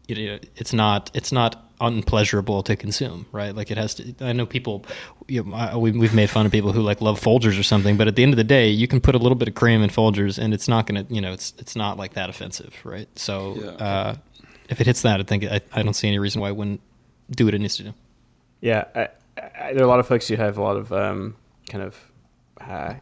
[0.07, 3.55] you know, it's not it's not unpleasurable to consume, right?
[3.55, 4.13] Like it has to.
[4.21, 4.85] I know people,
[5.27, 8.07] you know, we, we've made fun of people who like love Folgers or something, but
[8.07, 9.89] at the end of the day, you can put a little bit of cream in
[9.89, 13.07] Folgers, and it's not gonna, you know, it's it's not like that offensive, right?
[13.17, 13.69] So Yeah.
[13.85, 14.15] uh,
[14.69, 16.81] if it hits that, I think I, I don't see any reason why it wouldn't
[17.31, 17.93] do what it needs to do.
[18.61, 19.07] Yeah, I,
[19.37, 21.35] I, there are a lot of folks who have a lot of um,
[21.69, 22.11] kind of
[22.61, 22.93] uh,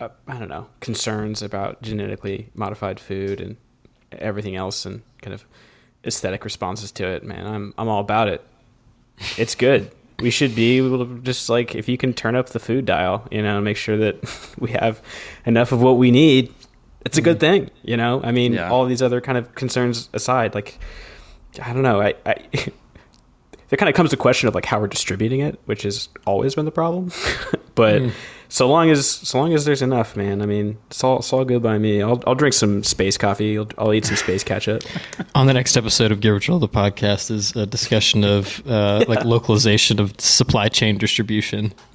[0.00, 3.56] uh, I don't know concerns about genetically modified food and
[4.12, 5.44] everything else and kind of
[6.04, 8.44] aesthetic responses to it, man, I'm I'm all about it.
[9.38, 9.90] It's good.
[10.20, 13.26] we should be able to just like if you can turn up the food dial,
[13.30, 15.00] you know, make sure that we have
[15.46, 16.52] enough of what we need.
[17.04, 17.40] It's a good mm.
[17.40, 18.20] thing, you know.
[18.24, 18.70] I mean, Yeah.
[18.70, 20.78] all these other kind of concerns aside, like
[21.62, 22.36] I don't know, I, I
[23.68, 26.54] there kind of comes the question of like how we're distributing it, which has always
[26.54, 27.10] been the problem.
[27.74, 28.12] but mm.
[28.48, 30.42] So long as so long as there's enough, man.
[30.42, 32.02] I mean, it's all it's all good by me.
[32.02, 33.58] I'll I'll drink some space coffee.
[33.58, 34.82] I'll, I'll eat some space ketchup.
[35.34, 39.24] On the next episode of Gear Patrol, the podcast is a discussion of uh, like
[39.24, 41.72] localization of supply chain distribution.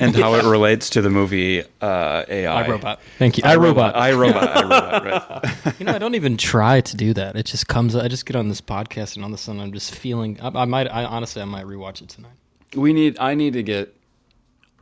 [0.00, 2.68] and how it relates to the movie uh, AI.
[2.68, 2.98] iRobot.
[3.18, 3.44] Thank you.
[3.44, 3.94] iRobot.
[3.94, 4.54] iRobot.
[4.54, 5.04] iRobot.
[5.04, 5.72] Right.
[5.78, 7.34] You know, I don't even try to do that.
[7.34, 7.96] It just comes.
[7.96, 10.38] I just get on this podcast, and all of a sudden, I'm just feeling.
[10.40, 10.86] I, I might.
[10.86, 12.32] I honestly, I might rewatch it tonight.
[12.76, 13.18] We need.
[13.18, 13.96] I need to get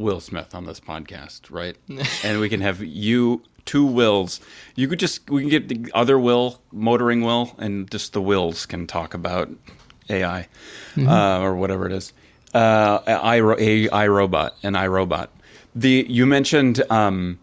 [0.01, 1.77] Will Smith on this podcast, right?
[2.25, 4.41] and we can have you two Wills.
[4.75, 8.65] You could just we can get the other Will, motoring Will, and just the Wills
[8.65, 9.51] can talk about
[10.09, 10.49] AI
[10.99, 12.13] uh, or whatever it is.
[12.55, 15.29] Uh, I, a iRobot and iRobot.
[15.75, 16.83] The you mentioned.
[16.91, 17.39] Um,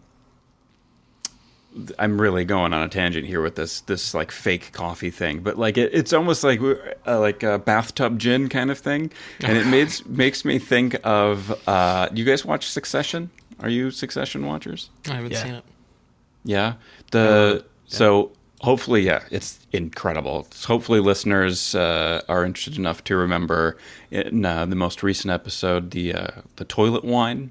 [1.98, 5.58] I'm really going on a tangent here with this this like fake coffee thing, but
[5.58, 6.60] like it, it's almost like
[7.06, 9.10] uh, like a bathtub gin kind of thing,
[9.40, 11.56] and it makes makes me think of.
[11.68, 13.30] Uh, you guys watch Succession?
[13.60, 14.90] Are you Succession watchers?
[15.08, 15.42] I haven't Yeah.
[15.42, 15.64] seen it.
[16.44, 16.74] Yeah.
[17.10, 20.46] The so hopefully, yeah, it's incredible.
[20.66, 23.76] Hopefully, listeners uh, are interested enough to remember
[24.10, 27.50] in uh, the most recent episode the uh, the toilet wine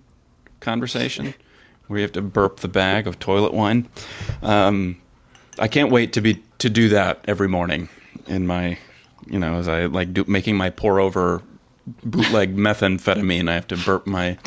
[0.59, 1.33] conversation,
[1.87, 3.87] where you have to burp the bag of toilet wine.
[4.41, 4.97] Um,
[5.59, 7.89] I can't wait to be to do that every morning
[8.27, 8.77] in my,
[9.25, 11.41] you know, as I like do, making my pour over
[12.03, 13.49] bootleg methamphetamine.
[13.49, 14.37] I have to burp my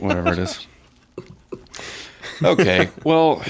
[0.00, 0.66] whatever it is.
[2.42, 3.42] Okay, well,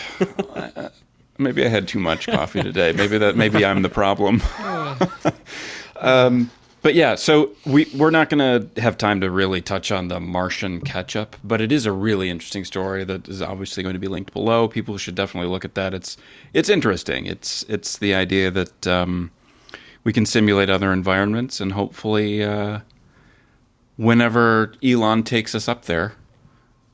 [0.54, 0.88] uh,
[1.36, 2.92] maybe I had too much coffee today.
[2.92, 4.42] Maybe that maybe I'm the problem.
[5.96, 6.50] um,
[6.82, 8.38] but yeah, so we we're not going
[8.74, 12.30] to have time to really touch on the Martian ketchup, but it is a really
[12.30, 14.68] interesting story that is obviously going to be linked below.
[14.68, 15.94] People should definitely look at that.
[15.94, 16.16] It's
[16.54, 17.26] it's interesting.
[17.26, 19.30] It's it's the idea that um,
[20.04, 22.42] we can simulate other environments and hopefully.
[22.42, 22.80] Uh,
[23.96, 26.12] Whenever Elon takes us up there,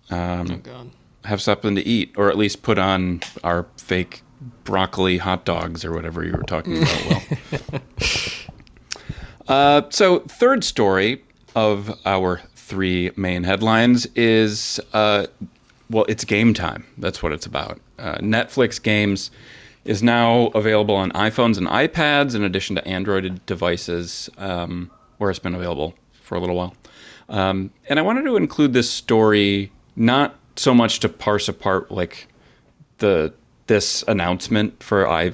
[0.09, 0.87] um, Oh
[1.25, 4.23] have something to eat, or at least put on our fake
[4.65, 7.03] broccoli hot dogs or whatever you were talking about.
[7.09, 7.81] Will.
[9.49, 11.23] uh, so, third story
[11.55, 15.27] of our three main headlines is uh,
[15.91, 16.87] well, it's game time.
[16.99, 17.81] That's what it's about.
[17.99, 19.31] Uh, Netflix games
[19.85, 25.39] is now available on iPhones and iPads, in addition to Android devices, um, where it's
[25.39, 26.75] been available for a little while.
[27.29, 32.29] Um, and I wanted to include this story not so much to parse apart like
[32.99, 33.33] the
[33.67, 35.33] this announcement for i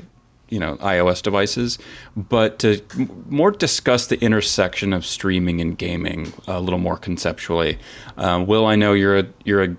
[0.51, 1.79] you know iOS devices,
[2.17, 2.83] but to
[3.29, 7.79] more discuss the intersection of streaming and gaming a little more conceptually.
[8.17, 9.77] Uh, Will, I know you're a you're a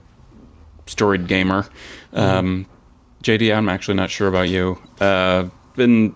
[0.88, 1.68] storied gamer.
[2.14, 2.66] Um,
[3.24, 4.82] JD, I'm actually not sure about you.
[5.00, 6.16] Uh, been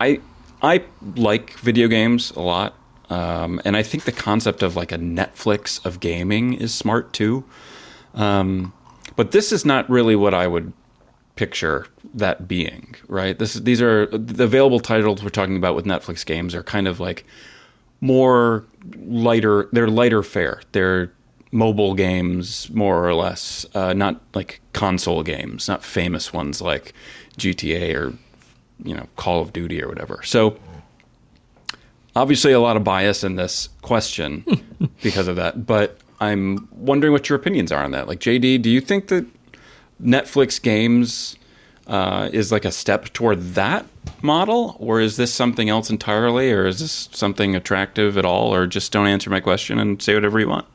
[0.00, 0.20] I
[0.62, 0.84] I
[1.16, 2.74] like video games a lot,
[3.10, 7.44] um, and I think the concept of like a Netflix of gaming is smart too.
[8.14, 8.72] Um,
[9.16, 10.72] but this is not really what I would
[11.42, 13.36] picture that being, right?
[13.36, 17.00] This these are the available titles we're talking about with Netflix games are kind of
[17.00, 17.24] like
[18.00, 18.64] more
[19.00, 19.68] lighter.
[19.72, 20.62] They're lighter fare.
[20.70, 21.10] They're
[21.50, 26.92] mobile games, more or less, uh, not like console games, not famous ones like
[27.38, 28.14] GTA or
[28.84, 30.22] you know Call of Duty or whatever.
[30.22, 30.56] So
[32.14, 34.44] obviously a lot of bias in this question
[35.02, 38.06] because of that, but I'm wondering what your opinions are on that.
[38.06, 39.26] Like JD, do you think that
[40.02, 41.36] Netflix games
[41.86, 43.86] uh, is like a step toward that
[44.22, 48.66] model, or is this something else entirely, or is this something attractive at all, or
[48.66, 50.66] just don't answer my question and say whatever you want?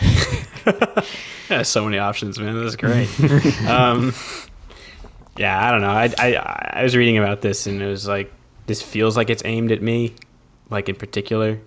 [1.48, 2.54] Yeah, so many options, man.
[2.54, 3.08] This is great.
[3.68, 4.14] um,
[5.36, 5.88] yeah, I don't know.
[5.90, 6.34] I, I
[6.78, 8.32] I was reading about this and it was like
[8.66, 10.14] this feels like it's aimed at me,
[10.68, 11.58] like in particular,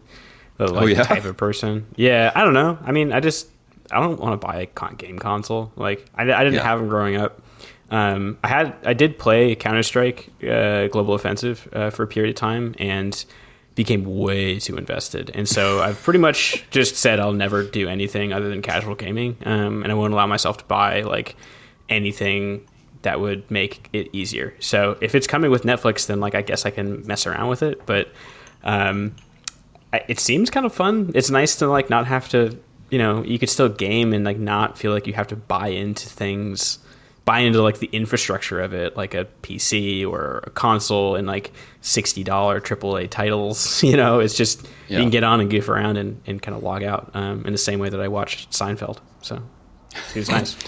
[0.56, 1.04] the like Oh, yeah?
[1.04, 1.86] type of person.
[1.98, 2.78] Yeah, I don't know.
[2.86, 3.50] I mean, I just
[3.92, 5.72] I don't want to buy a con- game console.
[5.76, 6.64] Like I, I didn't Yeah.
[6.64, 7.42] have them growing up.
[7.92, 12.30] Um, I had I did play Counter Strike uh, Global Offensive uh, for a period
[12.32, 13.24] of time and
[13.76, 15.32] became way too invested.
[15.34, 19.38] And so I've pretty much just said I'll never do anything other than casual gaming,
[19.46, 21.36] um, and I won't allow myself to buy like
[21.90, 22.68] anything
[23.04, 24.54] that would make it easier.
[24.60, 27.62] So if it's coming with Netflix, then like I guess I can mess around with
[27.62, 27.86] it.
[27.86, 28.08] But
[28.64, 29.16] um,
[29.92, 31.12] I- it seems kind of fun.
[31.14, 32.58] It's nice to like not have to
[32.94, 35.68] you know you could still game and like not feel like you have to buy
[35.84, 36.80] into things
[37.26, 41.52] buy into like the infrastructure of it like a pc or a console and like
[41.82, 44.98] $60 aaa titles you know it's just Yeah.
[44.98, 47.52] you can get on and goof around and, and kind of log out um, in
[47.54, 49.42] the same way that i watched seinfeld so
[50.16, 50.56] it was nice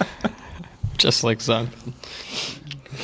[0.98, 1.70] Just like Zon.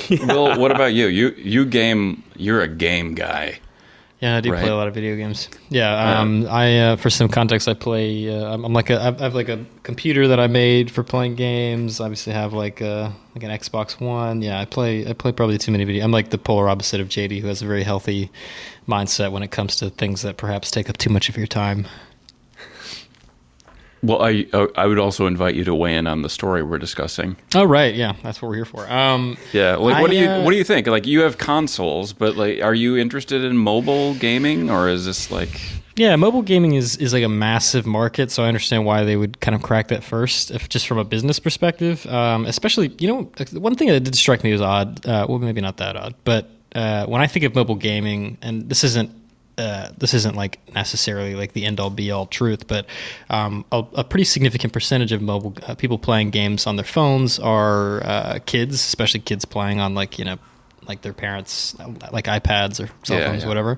[0.10, 1.08] Will, what about you?
[1.08, 2.24] You you game.
[2.38, 3.60] You're a game guy.
[4.22, 4.62] Yeah, I do Right.
[4.62, 5.50] play a lot of video games.
[5.70, 8.30] Yeah, um, I uh, for some context, I play.
[8.30, 11.36] Uh, I'm, I'm like a, I have like a computer that I made for playing
[11.36, 12.00] games.
[12.00, 14.44] I obviously, have like a like an Xbox One.
[14.44, 15.08] Yeah, I play.
[15.08, 16.04] I play probably too many video.
[16.04, 18.30] I'm like the polar opposite of JD, who has a very healthy
[18.88, 21.88] mindset when it comes to things that perhaps take up too much of your time.
[24.04, 26.80] Well, I uh, I would also invite you to weigh in on the story we're
[26.80, 27.36] discussing.
[27.54, 28.90] Oh right, yeah, that's what we're here for.
[28.92, 30.88] Um, Yeah, like what I, do you uh, what do you think?
[30.88, 35.30] Like you have consoles, but like, are you interested in mobile gaming, or is this
[35.32, 35.62] like?
[35.98, 39.42] Yeah, mobile gaming is, is like a massive market, so I understand why they would
[39.42, 42.06] kind of crack that first, if just from a business perspective.
[42.08, 45.06] Um, especially, you know, one thing that did strike me as odd.
[45.06, 48.70] Uh, well, maybe not that odd, but uh, when I think of mobile gaming, and
[48.70, 49.12] this isn't
[49.62, 52.86] uh, this isn't like necessarily like the end all be all truth, but
[53.30, 57.40] um, a, a pretty significant percentage of mobile uh, people playing games on their phones
[57.40, 60.38] are uh, kids, especially kids playing on like you know
[60.92, 61.74] like their parents
[62.12, 63.48] like iPads or cell Yeah, phones, yeah.
[63.48, 63.78] whatever.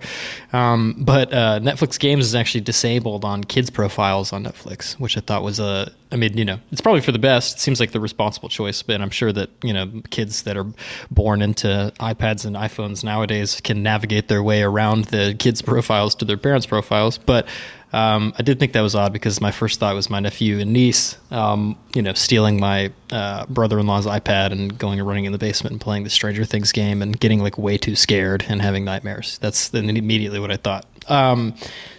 [0.51, 5.21] Um, but uh, Netflix Games is actually disabled on kids profiles on Netflix, which I
[5.21, 5.91] thought was a.
[6.11, 7.57] I mean, you know, it's probably for the best.
[7.57, 10.65] It seems like the responsible choice, but I'm sure that you know kids that are
[11.11, 16.25] born into iPads and iPhones nowadays can navigate their way around the kids' profiles to
[16.25, 17.17] their parents' profiles.
[17.19, 17.47] But
[17.93, 20.73] um, I did think that was odd because my first thought was my nephew and
[20.73, 25.37] niece, um, you know, stealing my uh, brother-in-law's iPad and going and running in the
[25.37, 28.83] basement and playing the Stranger Things game and getting like way too scared and having
[28.83, 29.37] nightmares.
[29.39, 30.87] That's immediately what I thought.
[31.07, 31.53] Um,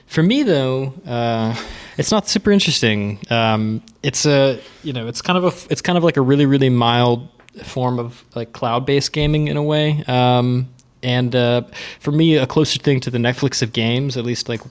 [0.07, 1.55] for me though, uh,
[1.97, 3.21] it's not super interesting.
[3.31, 6.47] Um, it's a you know, it's kind of a it's kind of like a really
[6.47, 7.29] really mild
[7.63, 10.03] form of like cloud-based gaming in a way.
[10.09, 10.69] Um,
[11.05, 11.63] and uh,
[12.01, 14.63] for me, a closer thing to the Netflix of games, at least like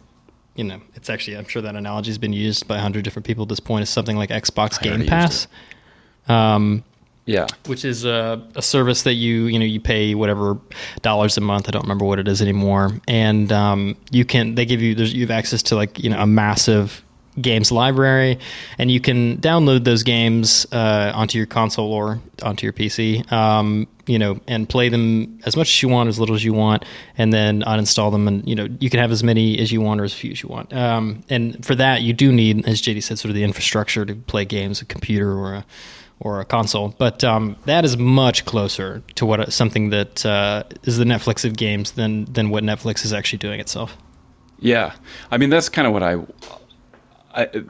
[0.56, 3.26] you know, it's actually I'm sure that analogy has been used by a hundred different
[3.26, 3.84] people at this point.
[3.84, 5.48] Is something like Xbox Game Pass,
[6.28, 6.84] um,
[7.26, 10.58] Yeah, which is a, a service that you you know you pay whatever
[11.02, 11.68] dollars a month.
[11.68, 15.14] I don't remember what it is anymore, and um, you can they give you there's
[15.14, 17.03] you have access to like you know a massive
[17.42, 18.40] games library,
[18.78, 23.30] and you can download those games uh, onto your console or onto your PC.
[23.32, 26.54] Um, you know, and play them as much as you want, as little as you
[26.54, 26.84] want,
[27.18, 28.28] and then uninstall them.
[28.28, 30.44] And you know, you can have as many as you want or as few as
[30.44, 30.74] you want.
[30.74, 34.16] Um, and for that, you do need, as JD said, sort of the infrastructure to
[34.16, 35.66] play games, a computer or a
[36.20, 36.96] or a console.
[36.98, 41.56] But um, that is much closer to what something that uh, is the Netflix of
[41.56, 43.98] games than than what Netflix is actually doing itself.
[44.60, 44.94] yeah.
[45.32, 46.16] I mean, that's kind of what I,
[47.34, 47.64] I,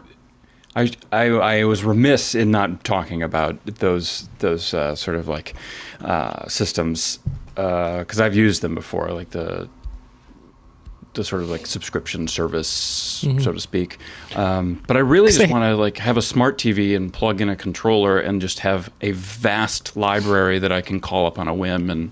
[0.76, 5.54] I, I, I was remiss in not talking about those those uh, sort of like
[6.02, 7.20] uh, systems
[7.56, 9.70] because I've used them before, like the
[11.14, 12.68] the sort of like subscription service,
[13.40, 14.00] so to speak.
[14.36, 17.50] Um, but I really just want to like have a smart TV and plug in
[17.50, 21.54] a controller and just have a vast library that I can call up on a
[21.54, 22.12] whim and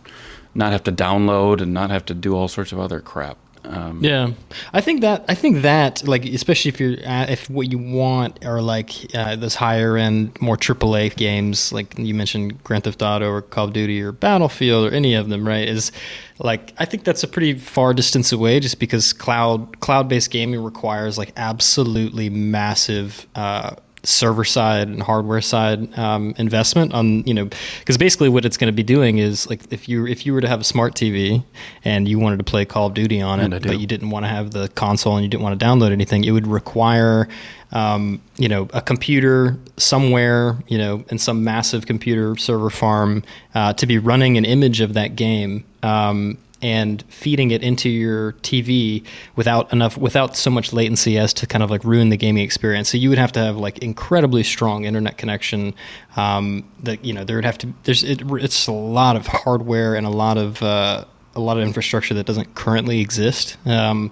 [0.53, 3.37] not have to download and not have to do all sorts of other crap.
[3.63, 4.31] Um, Yeah,
[4.73, 8.43] I think that I think that like especially if you're uh, if what you want
[8.45, 13.29] are like uh, those higher end more AAA games like you mentioned Grand Theft Auto
[13.29, 15.91] or Call of Duty or Battlefield or any of them right is
[16.39, 20.63] like I think that's a pretty far distance away just because cloud cloud based gaming
[20.63, 23.27] requires like absolutely massive.
[23.35, 27.47] Uh, server side and hardware side um, investment on you know
[27.79, 30.41] because basically what it's going to be doing is like if you if you were
[30.41, 31.43] to have a smart TV
[31.83, 34.25] and you wanted to play Call of Duty on And it but you didn't want
[34.25, 37.27] to have the console and you didn't want to download anything it would require
[37.71, 43.23] um, you know a computer somewhere you know in some massive computer server farm
[43.53, 48.33] uh, to be running an image of that game um, and feeding it into your
[48.33, 49.03] TV
[49.35, 52.89] without enough without so much latency as to kind of like ruin the gaming experience.
[52.89, 55.73] So you would have to have like incredibly strong internet connection.
[56.15, 59.95] Um, that you know there would have to there's it, it's a lot of hardware
[59.95, 61.05] and a lot of uh,
[61.35, 63.57] a lot of infrastructure that doesn't currently exist.
[63.65, 64.11] Um,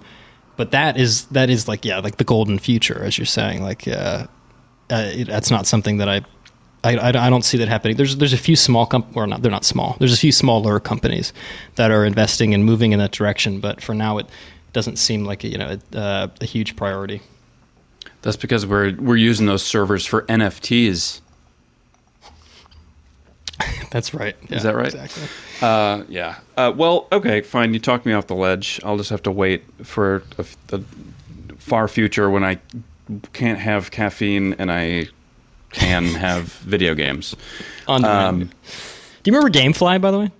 [0.56, 3.88] but that is that is like yeah like the golden future as you're saying like
[3.88, 4.26] uh,
[4.90, 6.22] uh, it, that's not something that I
[6.82, 7.96] I, I, I don't see that happening.
[7.96, 9.96] There's there's a few small comp or not they're not small.
[9.98, 11.32] There's a few smaller companies
[11.74, 14.26] that are investing and moving in that direction, but for now it
[14.72, 17.20] doesn't seem like a, you know a, uh, a huge priority.
[18.22, 21.20] That's because we're we're using those servers for NFTs.
[23.90, 24.36] That's right.
[24.48, 24.94] Is that right?
[24.94, 25.24] Exactly.
[25.60, 26.38] Uh, yeah.
[26.56, 27.74] Uh, well, okay, fine.
[27.74, 28.80] You talked me off the ledge.
[28.84, 30.22] I'll just have to wait for
[30.68, 30.82] the
[31.58, 32.58] far future when I
[33.32, 35.08] can't have caffeine and I
[35.72, 37.34] can have video games.
[37.88, 38.48] Undemanded.
[38.48, 38.54] Um,
[39.22, 40.30] Do you remember GameFly, by the way?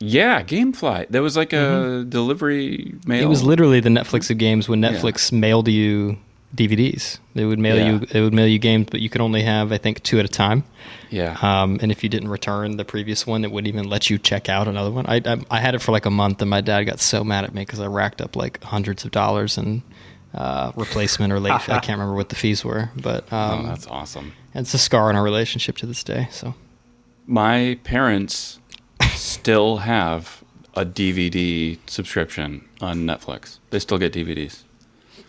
[0.00, 1.08] Yeah, GameFly.
[1.10, 3.18] There was like a delivery mail.
[3.18, 3.26] Mm-hmm.
[3.26, 6.16] It was literally the Netflix of games when Netflix mailed you
[6.54, 7.18] DVDs.
[7.34, 7.90] They would mail Yeah.
[7.92, 7.98] you.
[7.98, 10.28] They would mail you games, but you could only have, I think, two at a
[10.28, 10.62] time.
[11.10, 11.36] yeah.
[11.42, 14.48] Um, and if you didn't return the previous one, it wouldn't even let you check
[14.48, 15.04] out another one.
[15.06, 17.42] I, I, I had it for like a month, and my dad got so mad
[17.44, 19.82] at me because I racked up like hundreds of dollars in
[20.34, 21.60] uh, replacement or late.
[21.62, 21.72] fee.
[21.72, 24.32] I can't remember what the fees were, but oh, um, that's awesome.
[24.54, 26.28] it's a scar in our relationship to this day.
[26.30, 26.54] So
[27.26, 28.58] My parents
[29.14, 30.42] still have
[30.74, 33.58] a DVD subscription on Netflix.
[33.70, 34.62] They still get DVDs.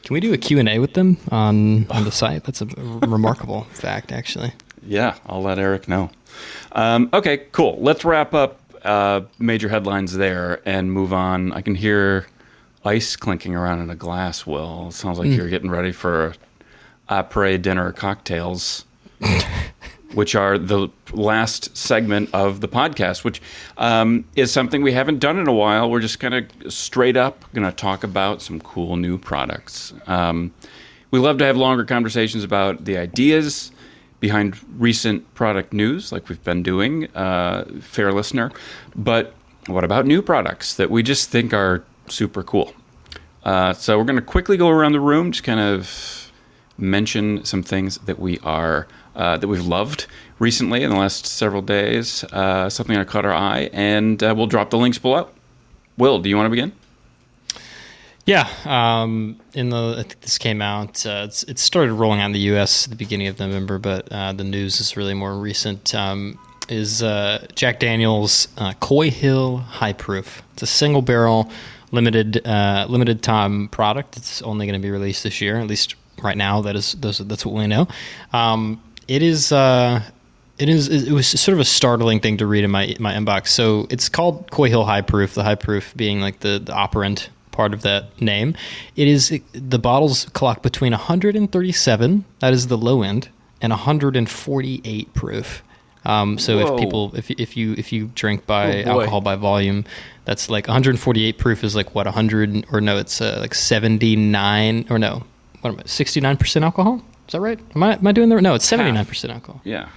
[0.04, 2.44] can we do a Q and A with them on on the site?
[2.44, 4.54] That's a remarkable fact, actually.
[4.86, 6.10] Yeah, I'll let Eric know.
[6.72, 7.78] Um, okay, cool.
[7.82, 11.52] Let's wrap up uh, major headlines there and move on.
[11.52, 12.28] I can hear
[12.86, 14.46] ice clinking around in a glass.
[14.46, 16.34] Will it sounds like you're getting ready for
[17.10, 18.86] après dinner cocktails,
[20.14, 23.42] which are the last segment of the podcast, which
[23.78, 25.90] um, is something we haven't done in a while.
[25.90, 29.94] We're just kind of straight up going to talk about some cool new products.
[30.08, 30.54] Um,
[31.12, 33.72] we love to have longer conversations about the ideas
[34.20, 38.52] behind recent product news, like we've been doing, uh, fair listener.
[38.96, 39.34] But
[39.68, 42.74] what about new products that we just think are super cool?
[43.44, 46.32] Uh, so we're going to quickly go around the room, just kind of
[46.78, 50.08] mention some things that we are uh, that we've loved
[50.40, 52.24] recently in the last several days.
[52.26, 55.30] Uh, something that caught our eye, and uh, we'll drop the links below.
[55.98, 56.72] Will, do you want to begin?
[58.26, 61.06] Yeah, um, in the I think this came out.
[61.06, 62.86] Uh, it started rolling out in the U.S.
[62.86, 65.96] at the beginning of November, but uh, the news is really more recent.
[65.96, 66.40] Um,
[66.70, 67.00] is
[67.56, 68.48] Jack Daniel's
[68.80, 70.44] Coy Hill High Proof?
[70.54, 71.50] It's a single barrel,
[71.92, 74.18] limited uh, limited time product.
[74.18, 76.62] It's only going to be released this year, at least right now.
[76.62, 77.88] That is those, that's what we know.
[78.34, 79.52] Um, it is.
[79.52, 80.04] Uh,
[80.58, 80.90] it is.
[80.90, 83.48] It was sort of a startling thing to read in my my inbox.
[83.48, 85.34] So it's called Coy Hill High Proof.
[85.34, 88.56] The high proof being like the the operant part of that name.
[88.96, 92.26] It is the bottles clock between 137.
[92.40, 93.30] That is the low end,
[93.62, 95.64] and 148 proof.
[96.06, 96.76] Um, so Whoa.
[96.76, 99.86] if people if if you if you drink by Oh, alcohol by volume,
[100.30, 105.00] that's like 148 proof is like what 100 or no, it's uh, like 79 or
[105.00, 105.24] no,
[105.62, 107.02] what am I 69 percent alcohol?
[107.28, 107.60] Is that right?
[107.74, 108.54] Am I am I doing the no?
[108.54, 109.60] It's 79 percent alcohol.
[109.64, 109.90] Yeah.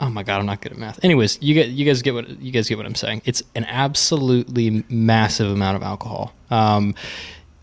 [0.00, 1.04] Oh my god, I'm not good at math.
[1.04, 3.22] Anyways, you get you guys get what you guys get what I'm saying.
[3.24, 6.32] It's an absolutely massive amount of alcohol.
[6.50, 6.94] Um,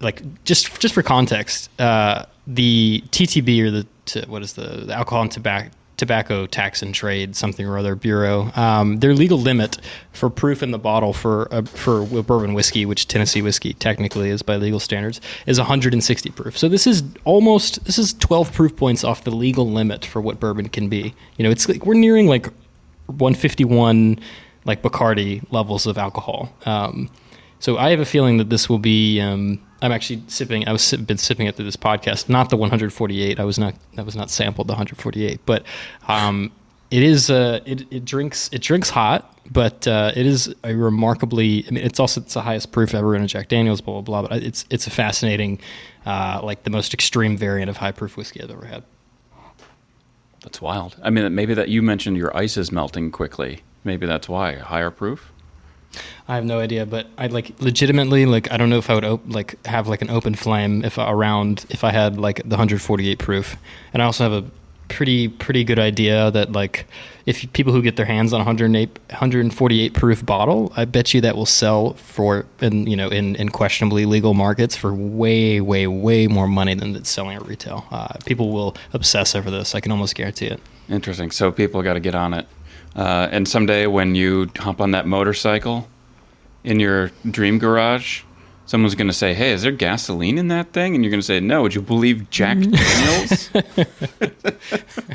[0.02, 4.94] like just just for context, uh, the TTB or the t- what is the, the
[4.94, 8.52] Alcohol and Tobacco Tobacco Tax and Trade something or other bureau.
[8.56, 9.80] Um, their legal limit
[10.14, 14.44] for proof in the bottle for uh, for bourbon whiskey, which Tennessee whiskey technically is
[14.44, 16.58] by legal standards, is 160 proof.
[16.58, 20.40] So this is almost this is 12 proof points off the legal limit for what
[20.40, 21.14] bourbon can be.
[21.38, 22.46] You know, it's like we're nearing like
[23.08, 24.20] 151
[24.66, 26.54] like Bacardi levels of alcohol.
[26.66, 27.10] Um,
[27.60, 29.20] so I have a feeling that this will be.
[29.20, 30.68] Um, I'm actually sipping.
[30.68, 33.40] I was sip, been sipping it through this podcast, not the 148.
[33.40, 33.76] I was not.
[33.96, 35.64] That was not sampled the 148, but
[36.08, 36.52] um,
[36.92, 37.30] it is.
[37.30, 38.50] Uh, it, it drinks.
[38.52, 41.66] It drinks hot, but uh, it is a remarkably.
[41.68, 43.82] I mean, it's also it's the highest proof ever in a Jack Daniel's.
[43.82, 44.30] Blah blah blah.
[44.30, 45.60] But it's it's a fascinating,
[46.06, 48.84] uh, like the most extreme variant of high proof whiskey I've ever had.
[50.44, 50.96] That's wild.
[51.04, 53.62] I mean, maybe that you mentioned your ice is melting quickly.
[53.84, 55.34] Maybe that's why higher proof.
[56.28, 59.06] I have no idea, but I like legitimately like I don't know if I would
[59.06, 63.20] op- like have like an open flame if around if I had like the 148
[63.20, 63.58] proof,
[63.94, 64.50] and I also have a
[64.90, 66.86] pretty pretty good idea that like
[67.26, 71.36] if people who get their hands on 108 148 proof bottle, I bet you that
[71.36, 76.28] will sell for in you know in in questionably legal markets for way way way
[76.28, 77.86] more money than it's selling at retail.
[77.92, 79.76] Uh, people will obsess over this.
[79.76, 80.62] I can almost guarantee it.
[80.90, 81.32] Interesting.
[81.32, 82.48] So people got to get on it.
[82.98, 85.88] Uh, and someday when you hop on that motorcycle
[86.64, 88.24] in your dream garage,
[88.66, 91.26] someone's going to say, "Hey, is there gasoline in that thing?" And you're going to
[91.26, 93.50] say, "No." Would you believe Jack Daniels?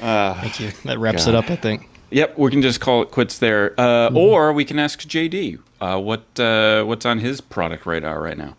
[0.00, 0.70] Thank you.
[0.84, 1.30] That wraps God.
[1.30, 1.50] it up.
[1.50, 1.88] I think.
[2.10, 3.78] yep, we can just call it quits there.
[3.80, 8.36] Uh, Or we can ask JD uh, what uh, what's on his product radar right
[8.36, 8.56] now.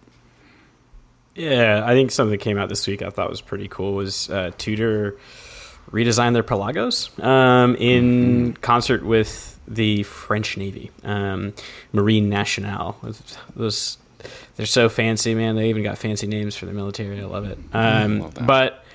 [1.36, 4.30] Yeah, I think something that came out this week I thought was pretty cool was
[4.30, 5.18] uh, Tudor
[5.92, 11.54] redesigned their Pelagos um, in concert with the French Navy, um,
[11.94, 12.98] Marine Nationale.
[13.56, 13.98] Those
[14.56, 15.56] they're so fancy, man.
[15.56, 17.20] They even got fancy names for the military.
[17.20, 17.58] I love it.
[17.74, 18.86] Um, love but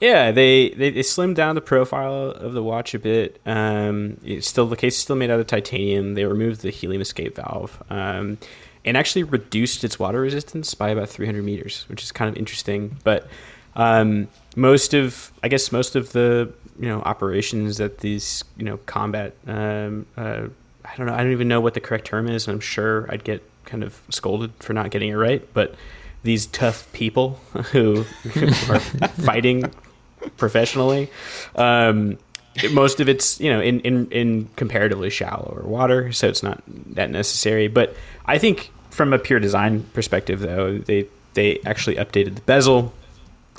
[0.00, 3.40] yeah, they, they they slimmed down the profile of the watch a bit.
[3.44, 6.14] Um, it's still the case is still made out of titanium.
[6.14, 7.82] They removed the helium escape valve.
[7.90, 8.38] Um,
[8.82, 12.96] and actually reduced its water resistance by about 300 meters, which is kind of interesting.
[13.04, 13.28] But
[13.76, 18.78] um, most of, I guess, most of the you know operations that these you know
[18.86, 20.46] combat, um, uh,
[20.84, 22.46] I don't know, I don't even know what the correct term is.
[22.46, 25.74] And I'm sure I'd get kind of scolded for not getting it right, but
[26.22, 27.40] these tough people
[27.72, 28.04] who
[28.68, 29.70] are fighting
[30.36, 31.10] professionally.
[31.54, 32.18] Um,
[32.72, 36.62] most of it's you know in, in in comparatively shallower water, so it's not
[36.94, 37.68] that necessary.
[37.68, 37.94] But
[38.26, 42.92] I think from a pure design perspective, though, they they actually updated the bezel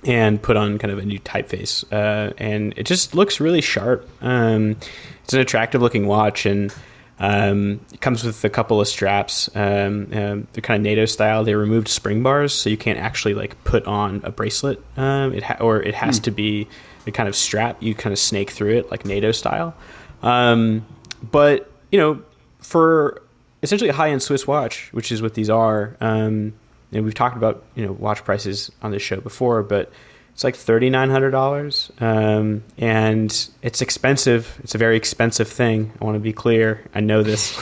[0.03, 4.07] and put on kind of a new typeface, uh, and it just looks really sharp.
[4.21, 4.77] Um,
[5.23, 6.73] it's an attractive looking watch, and
[7.19, 9.49] um, it comes with a couple of straps.
[9.55, 11.43] Um, um, they're kind of NATO style.
[11.43, 14.81] They removed spring bars, so you can't actually like put on a bracelet.
[14.97, 16.67] Um, it ha- or it has to be
[17.05, 19.75] the kind of strap you kind of snake through it like NATO style.
[20.23, 20.85] Um,
[21.31, 22.23] but you know,
[22.59, 23.21] for
[23.63, 25.95] essentially a high end Swiss watch, which is what these are.
[26.01, 26.53] Um,
[26.91, 29.91] and we've talked about you know watch prices on this show before, but
[30.33, 34.59] it's like thirty nine hundred dollars, um, and it's expensive.
[34.63, 35.91] It's a very expensive thing.
[36.01, 36.85] I want to be clear.
[36.93, 37.59] I know this,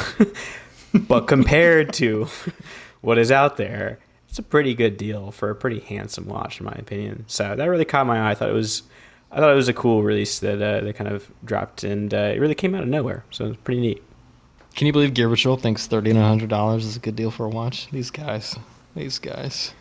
[0.94, 2.28] but compared to
[3.02, 4.00] what is out there,
[4.30, 7.26] it's a pretty good deal for a pretty handsome watch, in my opinion.
[7.28, 8.32] So that really caught my eye.
[8.32, 8.84] I thought it was,
[9.32, 12.32] I thought it was a cool release that uh, they kind of dropped, and uh,
[12.36, 13.24] it really came out of nowhere.
[13.32, 14.04] So it's pretty neat.
[14.76, 17.46] Can you believe Gear Patrol thinks thirty nine hundred dollars is a good deal for
[17.46, 17.90] a watch?
[17.92, 18.56] These guys,
[18.96, 19.74] these guys.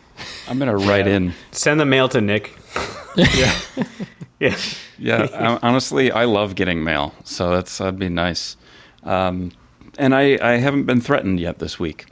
[0.47, 1.15] I'm gonna write Yeah.
[1.15, 1.33] in.
[1.51, 2.55] Send the mail to Nick.
[3.15, 3.53] Yeah,
[4.39, 4.55] Yeah.
[4.97, 5.27] yeah.
[5.33, 8.55] I- honestly, I love getting mail, so that's that'd be nice.
[9.03, 9.51] Um,
[9.97, 12.05] and I I haven't been threatened yet this week.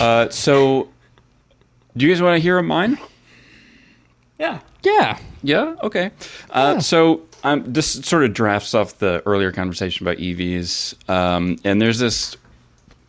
[0.00, 0.88] Uh, so,
[1.96, 2.98] do you guys want to hear of mine?
[4.38, 4.60] Yeah.
[4.82, 5.18] Yeah.
[5.42, 5.74] Yeah.
[5.82, 6.06] Okay.
[6.50, 6.78] Uh, Yeah.
[6.80, 11.98] So um, this sort of drafts off the earlier conversation about EVs, um, and there's
[11.98, 12.36] this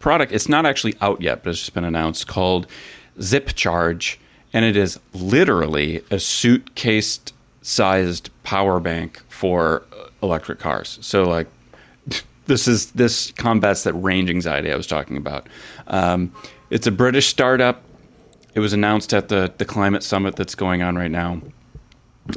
[0.01, 0.31] product.
[0.31, 2.67] It's not actually out yet, but it's just been announced called
[3.21, 4.19] Zip Charge,
[4.53, 10.97] and it is literally a suitcase-sized power bank for uh, electric cars.
[11.01, 11.47] So like.
[12.47, 15.47] This is this combats that range anxiety I was talking about.
[15.87, 16.33] Um,
[16.71, 17.83] it's a British startup.
[18.55, 21.39] It was announced at the the climate summit that's going on right now.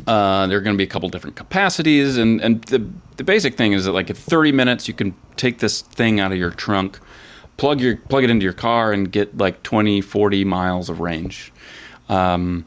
[0.07, 2.87] Uh, there are going to be a couple different capacities, and, and the,
[3.17, 6.33] the basic thing is that like in 30 minutes you can take this thing out
[6.33, 6.99] of your trunk,
[7.57, 11.53] plug your plug it into your car, and get like 20, 40 miles of range.
[12.09, 12.65] Um,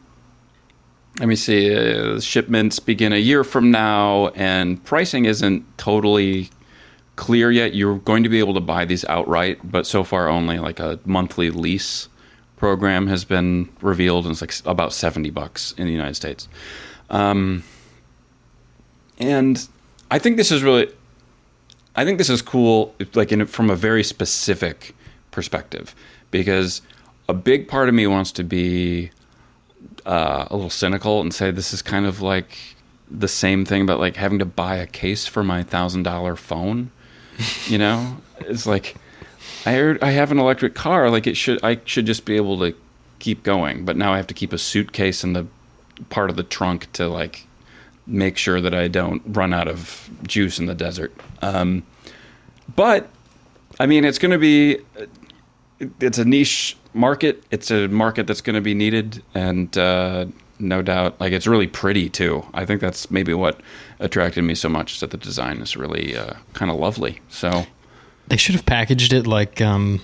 [1.20, 1.76] let me see.
[1.76, 6.50] Uh, shipments begin a year from now, and pricing isn't totally
[7.16, 7.74] clear yet.
[7.74, 11.00] You're going to be able to buy these outright, but so far only like a
[11.06, 12.08] monthly lease
[12.58, 16.48] program has been revealed, and it's like about 70 bucks in the United States.
[17.10, 17.64] Um,
[19.20, 19.68] and
[20.12, 20.92] I think this is really,
[21.98, 24.96] I think this is cool, like in from a very specific
[25.32, 25.96] perspective,
[26.30, 26.82] because
[27.28, 29.10] a big part of me wants to be
[30.06, 32.56] uh, a little cynical and say this is kind of like
[33.10, 36.92] the same thing about like having to buy a case for my thousand dollar phone.
[37.66, 38.96] You know, it's like
[39.66, 41.10] I heard I have an electric car.
[41.10, 42.76] Like it should, I should just be able to
[43.18, 43.86] keep going.
[43.86, 45.48] But now I have to keep a suitcase in the
[46.10, 47.47] part of the trunk to like
[48.08, 51.14] make sure that I don't run out of juice in the desert.
[51.42, 51.86] Um,
[52.76, 53.10] but
[53.80, 54.80] I mean, it's going to be
[56.00, 57.44] it's a niche market.
[57.52, 60.26] It's a market that's going to be needed, and uh,
[60.60, 62.44] no doubt, like it's really pretty too.
[62.54, 63.62] I think that's maybe what
[64.00, 67.20] attracted me so much is that the design is really uh, kind of lovely.
[67.30, 67.66] So
[68.28, 70.02] They should have packaged it like um,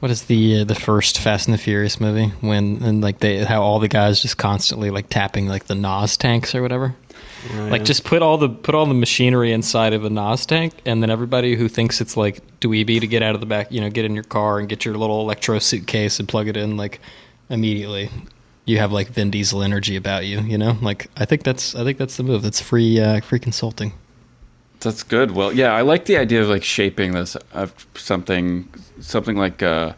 [0.00, 3.44] what is the uh, the first Fast and the Furious movie when and like they
[3.44, 6.94] how all the guys just constantly like tapping like the NOS tanks or whatever.
[7.52, 11.02] Like just put all the put all the machinery inside of a NOS tank, and
[11.02, 13.90] then everybody who thinks it's like dweeby to get out of the back, you know,
[13.90, 17.00] get in your car and get your little electro suitcase and plug it in like
[17.50, 18.10] immediately.
[18.64, 20.78] You have like Vin Diesel energy about you, you know.
[20.80, 22.42] Like I think that's I think that's the move.
[22.42, 23.92] That's free uh, free consulting.
[24.80, 25.30] That's good.
[25.32, 28.68] Well, yeah, I like the idea of like shaping this of something,
[29.00, 29.92] something like uh,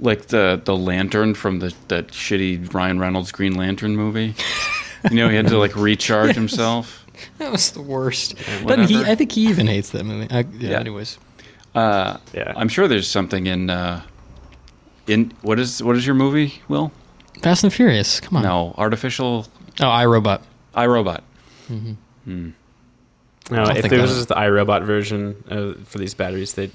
[0.00, 4.34] like the the lantern from the that shitty Ryan Reynolds Green Lantern movie.
[5.10, 7.04] You know, he had to like recharge himself.
[7.38, 8.34] That was the worst.
[8.66, 9.02] But he.
[9.04, 10.28] I think he even hates that movie.
[10.30, 10.78] I, yeah, Yeah.
[10.80, 11.18] Anyways,
[11.74, 12.52] Uh, Yeah.
[12.56, 14.02] I'm sure there's something in uh,
[15.06, 16.60] in what is what is your movie?
[16.68, 16.90] Will
[17.42, 18.20] Fast and Furious.
[18.20, 18.42] Come on.
[18.44, 19.46] no artificial
[19.80, 20.40] Oh, iRobot.
[20.76, 21.20] iRobot.
[21.70, 22.52] No,
[23.50, 24.16] I'll if think there was it.
[24.16, 26.70] just the iRobot version uh, for these batteries, they'd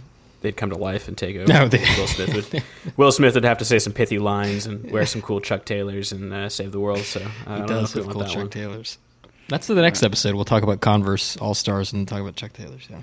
[0.47, 1.51] they'd come to life and take over.
[1.51, 2.63] No, they- Will Smith would
[2.97, 6.11] Will Smith would have to say some pithy lines and wear some cool Chuck Taylors
[6.13, 6.99] and uh, save the world.
[6.99, 8.49] So I He don't know does if have want cool that Chuck one.
[8.49, 8.97] Taylors.
[9.49, 10.35] That's the next episode.
[10.35, 12.87] We'll talk about Converse All Stars and talk about Chuck Taylors.
[12.89, 12.99] Yeah.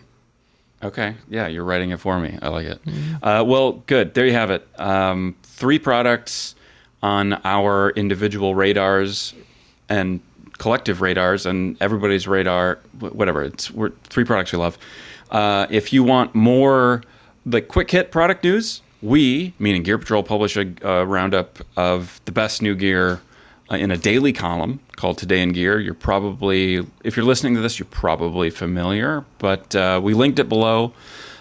[0.82, 1.14] Okay.
[1.30, 2.38] Yeah, you're writing it for me.
[2.42, 2.80] I like it.
[3.22, 4.12] Uh, well, good.
[4.14, 4.66] There you have it.
[4.78, 6.54] Um, three products
[7.02, 9.32] on our individual radars
[9.88, 10.20] and
[10.58, 13.42] collective radars and everybody's radar, whatever.
[13.42, 14.76] It's we're three products we love.
[15.30, 17.02] Uh, if you want more
[17.46, 22.62] like quick hit product news, we, meaning Gear Patrol, publish a roundup of the best
[22.62, 23.20] new gear
[23.70, 25.78] uh, in a daily column called Today in Gear.
[25.78, 30.48] You're probably, if you're listening to this, you're probably familiar, but uh, we linked it
[30.48, 30.92] below.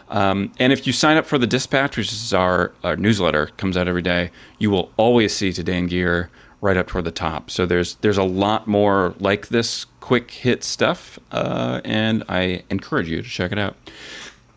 [0.10, 3.78] Um, and if you sign up for the Dispatch, which is our, our newsletter, comes
[3.78, 4.30] out every day,
[4.60, 6.30] you will always see Today in Gear
[6.62, 7.50] right up toward the top.
[7.52, 13.10] So there's there's a lot more like this quick hit stuff, uh, and I encourage
[13.10, 13.76] you to check it out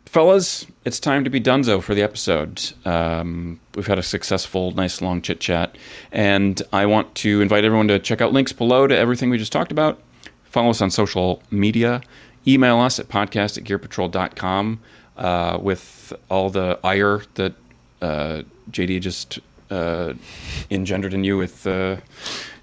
[0.07, 2.73] fellas, it's time to be donezo for the episode.
[2.85, 5.77] Um, we've had a successful, nice long chit chat,
[6.13, 9.53] and I want to invite everyone to check out links below to everything we just
[9.53, 10.01] talked about.
[10.45, 12.01] Follow us on social media.
[12.47, 14.81] Email us at podcast at gearpatrol.com
[15.17, 17.55] uh, with all the ire that
[18.01, 19.41] uh, JD just
[19.71, 20.15] uh,
[20.71, 21.97] engendered in you with uh,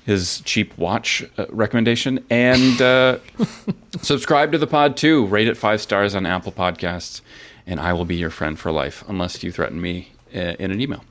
[0.05, 2.23] his cheap watch uh, recommendation.
[2.29, 3.19] And uh,
[4.01, 5.25] subscribe to the pod too.
[5.27, 7.21] Rate it five stars on Apple Podcasts,
[7.65, 10.81] and I will be your friend for life, unless you threaten me uh, in an
[10.81, 11.03] email.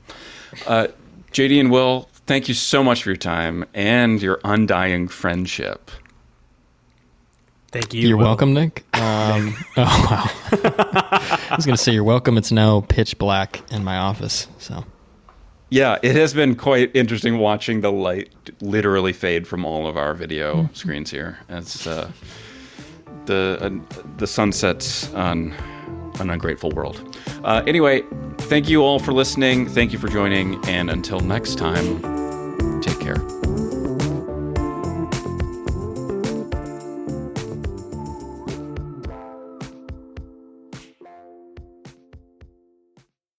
[0.67, 0.87] Uh,
[1.31, 5.89] JD and Will, thank you so much for your time and your undying friendship.
[7.71, 8.07] Thank you.
[8.07, 8.25] You're Will.
[8.25, 8.85] welcome, Nick.
[8.95, 10.29] Um, oh wow!
[11.49, 12.37] I was going to say you're welcome.
[12.37, 14.85] It's now pitch black in my office, so
[15.73, 18.29] Yeah, it has been quite interesting watching the light
[18.61, 21.39] literally fade from all of our video screens here.
[21.49, 22.11] as uh,
[23.25, 25.51] the uh, the sunsets on
[26.19, 27.17] an ungrateful world.
[27.43, 28.03] Uh, anyway,
[28.37, 29.67] thank you all for listening.
[29.67, 31.99] Thank you for joining, and until next time,